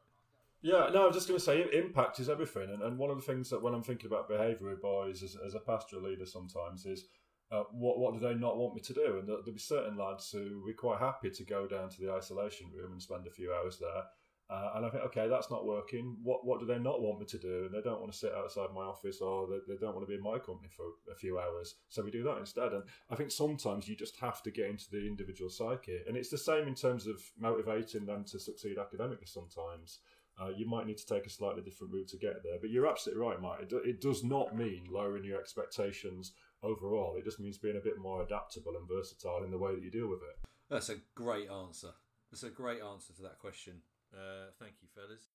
[0.62, 3.18] Yeah, no, I was just going to say impact is everything, and, and one of
[3.18, 6.26] the things that when I'm thinking about behaviour with boys as, as a pastoral leader
[6.26, 7.06] sometimes is
[7.52, 9.18] uh, what what do they not want me to do?
[9.20, 12.02] And there'll, there'll be certain lads who will be quite happy to go down to
[12.02, 14.04] the isolation room and spend a few hours there.
[14.48, 16.18] Uh, and I think, okay, that's not working.
[16.22, 17.66] What what do they not want me to do?
[17.66, 20.10] And they don't want to sit outside my office, or they, they don't want to
[20.10, 21.76] be in my company for a few hours.
[21.90, 22.74] So we do that instead.
[22.74, 26.30] And I think sometimes you just have to get into the individual psyche, and it's
[26.30, 29.26] the same in terms of motivating them to succeed academically.
[29.26, 30.00] Sometimes
[30.40, 32.58] uh, you might need to take a slightly different route to get there.
[32.62, 33.62] But you're absolutely right, Mike.
[33.62, 37.16] It, it does not mean lowering your expectations overall.
[37.18, 39.92] It just means being a bit more adaptable and versatile in the way that you
[39.92, 40.50] deal with it.
[40.70, 41.92] That's a great answer.
[42.32, 43.82] That's a great answer to that question.
[44.16, 45.30] Uh, thank you, fellas.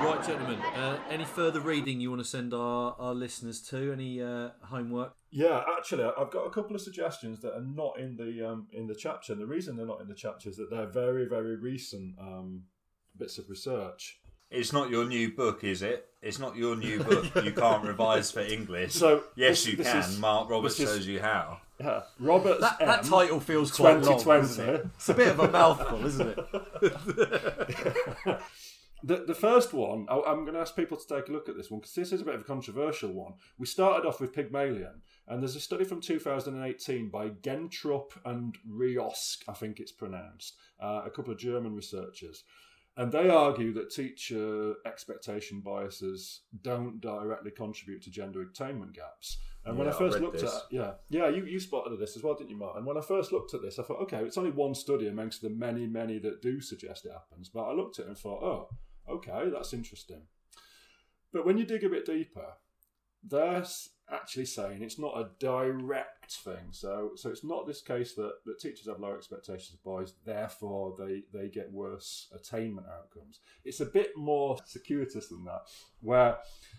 [0.00, 0.60] Right, gentlemen.
[0.60, 3.92] Uh, any further reading you want to send our, our listeners to?
[3.92, 5.14] Any uh, homework?
[5.30, 8.86] Yeah, actually, I've got a couple of suggestions that are not in the um, in
[8.86, 11.56] the chapter, and the reason they're not in the chapter is that they're very, very
[11.56, 12.62] recent um,
[13.16, 14.20] bits of research.
[14.50, 16.06] It's not your new book, is it?
[16.22, 17.26] It's not your new book.
[17.44, 18.94] you can't revise for English.
[18.94, 19.98] So yes, this- you this can.
[20.00, 21.60] is- Mark Roberts this is- shows you how.
[21.80, 24.18] Yeah, Robert's That, that title feels quite long.
[24.18, 24.40] 2020.
[24.42, 24.86] doesn't it?
[24.96, 28.38] It's a bit of a mouthful, isn't it?
[29.04, 31.56] The, the first one, I, I'm going to ask people to take a look at
[31.56, 33.34] this one because this is a bit of a controversial one.
[33.56, 39.44] We started off with Pygmalion, and there's a study from 2018 by Gentrup and Rjosk,
[39.48, 42.42] I think it's pronounced, uh, a couple of German researchers.
[42.98, 49.38] And they argue that teacher expectation biases don't directly contribute to gender attainment gaps.
[49.64, 50.52] And when Yeah, I I first read looked this.
[50.52, 52.76] at yeah, yeah, you, you spotted this as well, didn't you, Mark?
[52.76, 55.42] And when I first looked at this, I thought, okay, it's only one study amongst
[55.42, 57.48] the many, many that do suggest it happens.
[57.48, 58.68] But I looked at it and thought, oh,
[59.08, 60.22] okay, that's interesting.
[61.32, 62.54] But when you dig a bit deeper,
[63.22, 66.70] they're s- actually saying it's not a direct thing.
[66.70, 70.94] So, so it's not this case that, that teachers have lower expectations of boys, therefore
[70.98, 73.40] they, they get worse attainment outcomes.
[73.64, 75.62] It's a bit more circuitous than that,
[76.00, 76.38] where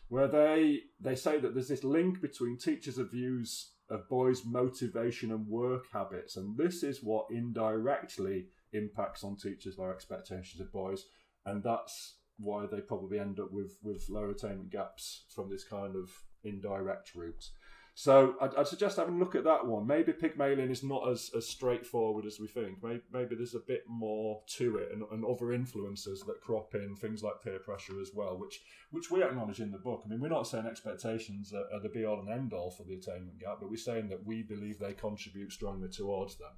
[0.09, 5.47] where they they say that there's this link between teachers' views of boys' motivation and
[5.47, 11.05] work habits, and this is what indirectly impacts on teachers' lower expectations of boys,
[11.45, 15.95] and that's why they probably end up with with lower attainment gaps from this kind
[15.95, 16.09] of
[16.43, 17.49] indirect route.
[17.95, 19.85] So I'd, I'd suggest having a look at that one.
[19.85, 22.81] Maybe Pygmalion is not as, as straightforward as we think.
[22.81, 26.95] Maybe, maybe there's a bit more to it, and, and other influences that crop in,
[26.95, 28.61] things like peer pressure as well, which
[28.91, 30.03] which we acknowledge in the book.
[30.05, 32.83] I mean, we're not saying expectations are, are the be all and end all for
[32.83, 36.53] the attainment gap, but we're saying that we believe they contribute strongly towards them.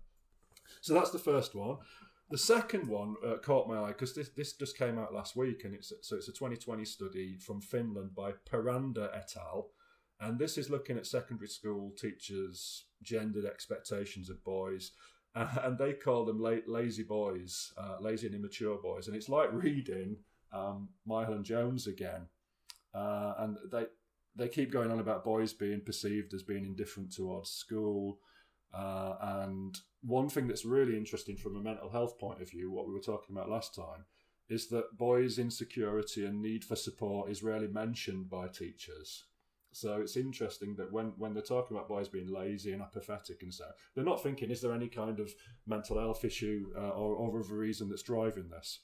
[0.81, 1.77] So that's the first one.
[2.31, 5.65] The second one uh, caught my eye because this, this just came out last week,
[5.65, 9.71] and it's so it's a 2020 study from Finland by Peranda et al.
[10.21, 14.91] And this is looking at secondary school teachers' gendered expectations of boys,
[15.35, 19.07] uh, and they call them la- lazy boys, uh, lazy and immature boys.
[19.07, 20.15] And it's like reading
[20.53, 22.27] um, Myhill and Jones again,
[22.95, 23.87] uh, and they
[24.37, 28.19] they keep going on about boys being perceived as being indifferent towards school.
[28.73, 32.87] Uh, and one thing that's really interesting from a mental health point of view, what
[32.87, 34.05] we were talking about last time,
[34.49, 39.23] is that boys' insecurity and need for support is rarely mentioned by teachers.
[39.71, 43.53] So it's interesting that when, when they're talking about boys being lazy and apathetic and
[43.53, 45.31] so, they're not thinking, is there any kind of
[45.65, 48.79] mental health issue uh, or, or other reason that's driving this?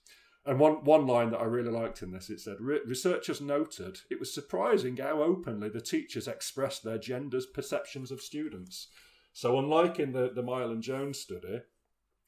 [0.45, 3.99] And one, one line that I really liked in this, it said, "Re- researchers noted
[4.09, 8.88] it was surprising how openly the teachers expressed their gender's perceptions of students.
[9.38, 11.61] So unlike in the, the Myhill and Jones study,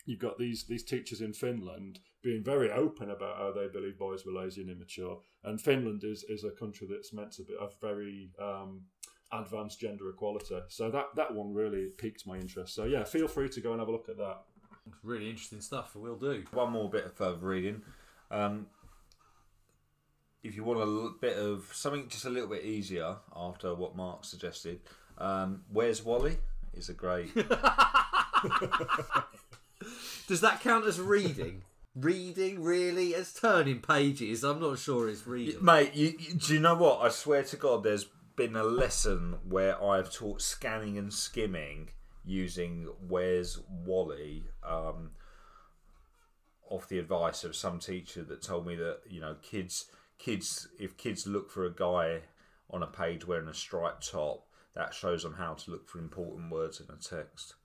[0.06, 4.28] you've got these these teachers in Finland being very open about how they believe boys
[4.28, 5.18] were lazy and immature.
[5.44, 8.82] And Finland is, is a country that's meant to be a very um,
[9.32, 10.60] advanced gender equality.
[10.68, 12.76] So that, that one really piqued my interest.
[12.76, 14.44] So yeah, feel free to go and have a look at that.
[15.02, 15.96] Really interesting stuff.
[15.96, 16.44] We'll do.
[16.52, 17.82] One more bit of further reading.
[18.30, 18.68] Um,
[20.44, 24.26] if you want a bit of something just a little bit easier after what Mark
[24.26, 24.82] suggested,
[25.18, 26.38] um, Where's Wally?
[26.74, 27.34] Is a great.
[30.28, 31.64] Does that count as reading?
[31.96, 33.10] reading really?
[33.10, 34.44] It's turning pages.
[34.44, 35.64] I'm not sure it's reading.
[35.64, 37.02] Mate, you, you- do you know what?
[37.02, 38.06] I swear to God, there's
[38.36, 41.90] been a lesson where I've taught scanning and skimming
[42.24, 45.12] using Where's Wally um,
[46.70, 49.86] off the advice of some teacher that told me that you know kids
[50.20, 52.20] kids if kids look for a guy
[52.70, 54.46] on a page wearing a striped top
[54.76, 57.56] that shows them how to look for important words in a text.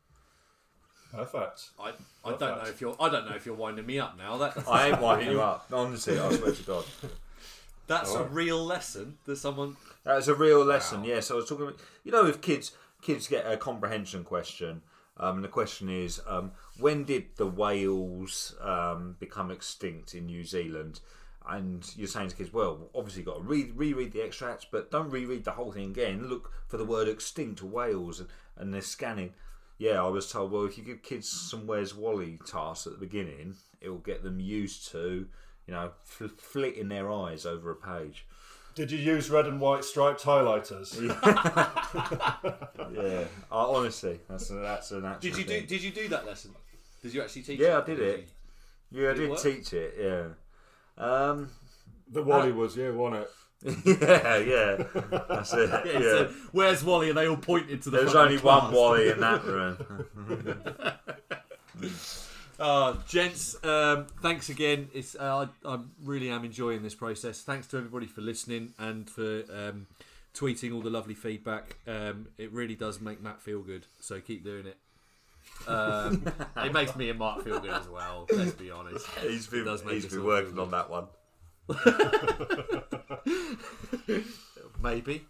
[1.13, 1.71] Perfect.
[1.79, 1.93] I,
[2.25, 4.37] I don't know if you're I don't know if you're winding me up now.
[4.37, 6.19] That I ain't winding you up, honestly.
[6.19, 6.85] I swear to God.
[7.87, 9.77] that's a real lesson that someone.
[10.05, 11.05] That was a real lesson.
[11.05, 11.67] Yes, I was talking.
[11.67, 14.83] About, you know, if kids kids get a comprehension question,
[15.17, 20.45] um, and the question is, um, when did the whales um, become extinct in New
[20.45, 21.01] Zealand?
[21.47, 24.91] And you're saying to kids, well, obviously you've got to read, reread the extracts, but
[24.91, 26.29] don't reread the whole thing again.
[26.29, 29.35] Look for the word extinct whales, and, and they're scanning.
[29.77, 32.99] Yeah, I was told, well, if you give kids some Where's Wally tasks at the
[32.99, 35.27] beginning, it will get them used to,
[35.67, 38.27] you know, fl- flitting their eyes over a page.
[38.75, 40.95] Did you use red and white striped highlighters?
[42.95, 45.21] Yeah, uh, honestly, that's a, that's an actual.
[45.21, 45.67] Did you do thing.
[45.67, 46.53] Did you do that lesson?
[47.03, 47.59] Did you actually teach?
[47.59, 47.65] It?
[47.65, 47.83] Yeah, it?
[47.83, 48.29] I did it.
[48.93, 49.95] Yeah, I Did it teach it.
[50.01, 50.27] Yeah.
[50.99, 51.51] Um,
[52.11, 53.31] The Wally was, yeah, wasn't it?
[53.87, 55.71] yeah, yeah, that's it.
[55.87, 57.09] Yeah, Yeah, so, where's Wally?
[57.09, 57.97] And they all pointed to the.
[57.99, 58.73] there was only of the one.
[58.73, 59.79] Wally in that room.
[62.57, 64.89] Uh, gents, um, thanks again.
[64.95, 67.41] It's uh, I, I really am enjoying this process.
[67.41, 69.89] Thanks to everybody for listening and for um,
[70.35, 71.79] tweeting all the lovely feedback.
[71.89, 73.87] Um, it really does make Matt feel good.
[73.99, 74.79] So keep doing it.
[75.67, 76.25] Um,
[76.59, 78.27] it makes me and Mark feel good as well.
[78.33, 79.07] Let's be honest.
[79.23, 81.07] He's been, It does make he's us been working feel on that one.
[84.83, 85.25] Maybe.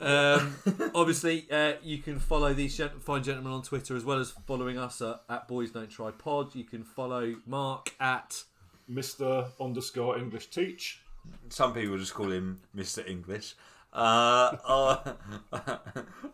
[0.00, 0.54] um,
[0.94, 4.78] obviously, uh, you can follow these gent- fine gentlemen on Twitter as well as following
[4.78, 6.54] us at, at Boys Don't Try Pod.
[6.54, 8.42] You can follow Mark at
[8.90, 9.48] Mr.
[9.60, 11.00] underscore English Teach.
[11.48, 13.06] Some people just call him Mr.
[13.08, 13.54] English.
[13.96, 15.14] Uh,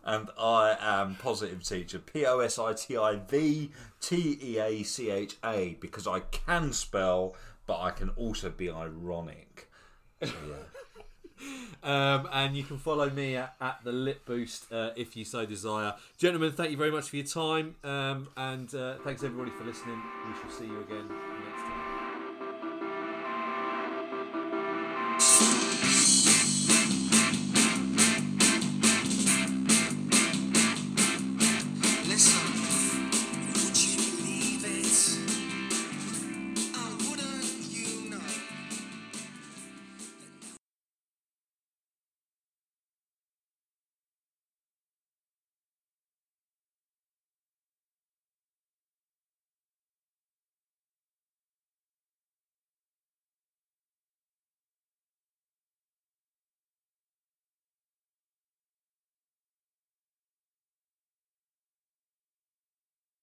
[0.03, 4.83] and I am positive teacher, P O S I T I V T E A
[4.83, 7.35] C H A, because I can spell,
[7.65, 9.71] but I can also be ironic.
[10.21, 10.55] So, yeah.
[11.83, 15.45] Um, and you can follow me at, at the Lip Boost uh, if you so
[15.45, 15.93] desire.
[16.17, 17.75] Gentlemen, thank you very much for your time.
[17.83, 20.01] Um, and uh, thanks everybody for listening.
[20.25, 21.72] We shall see you again next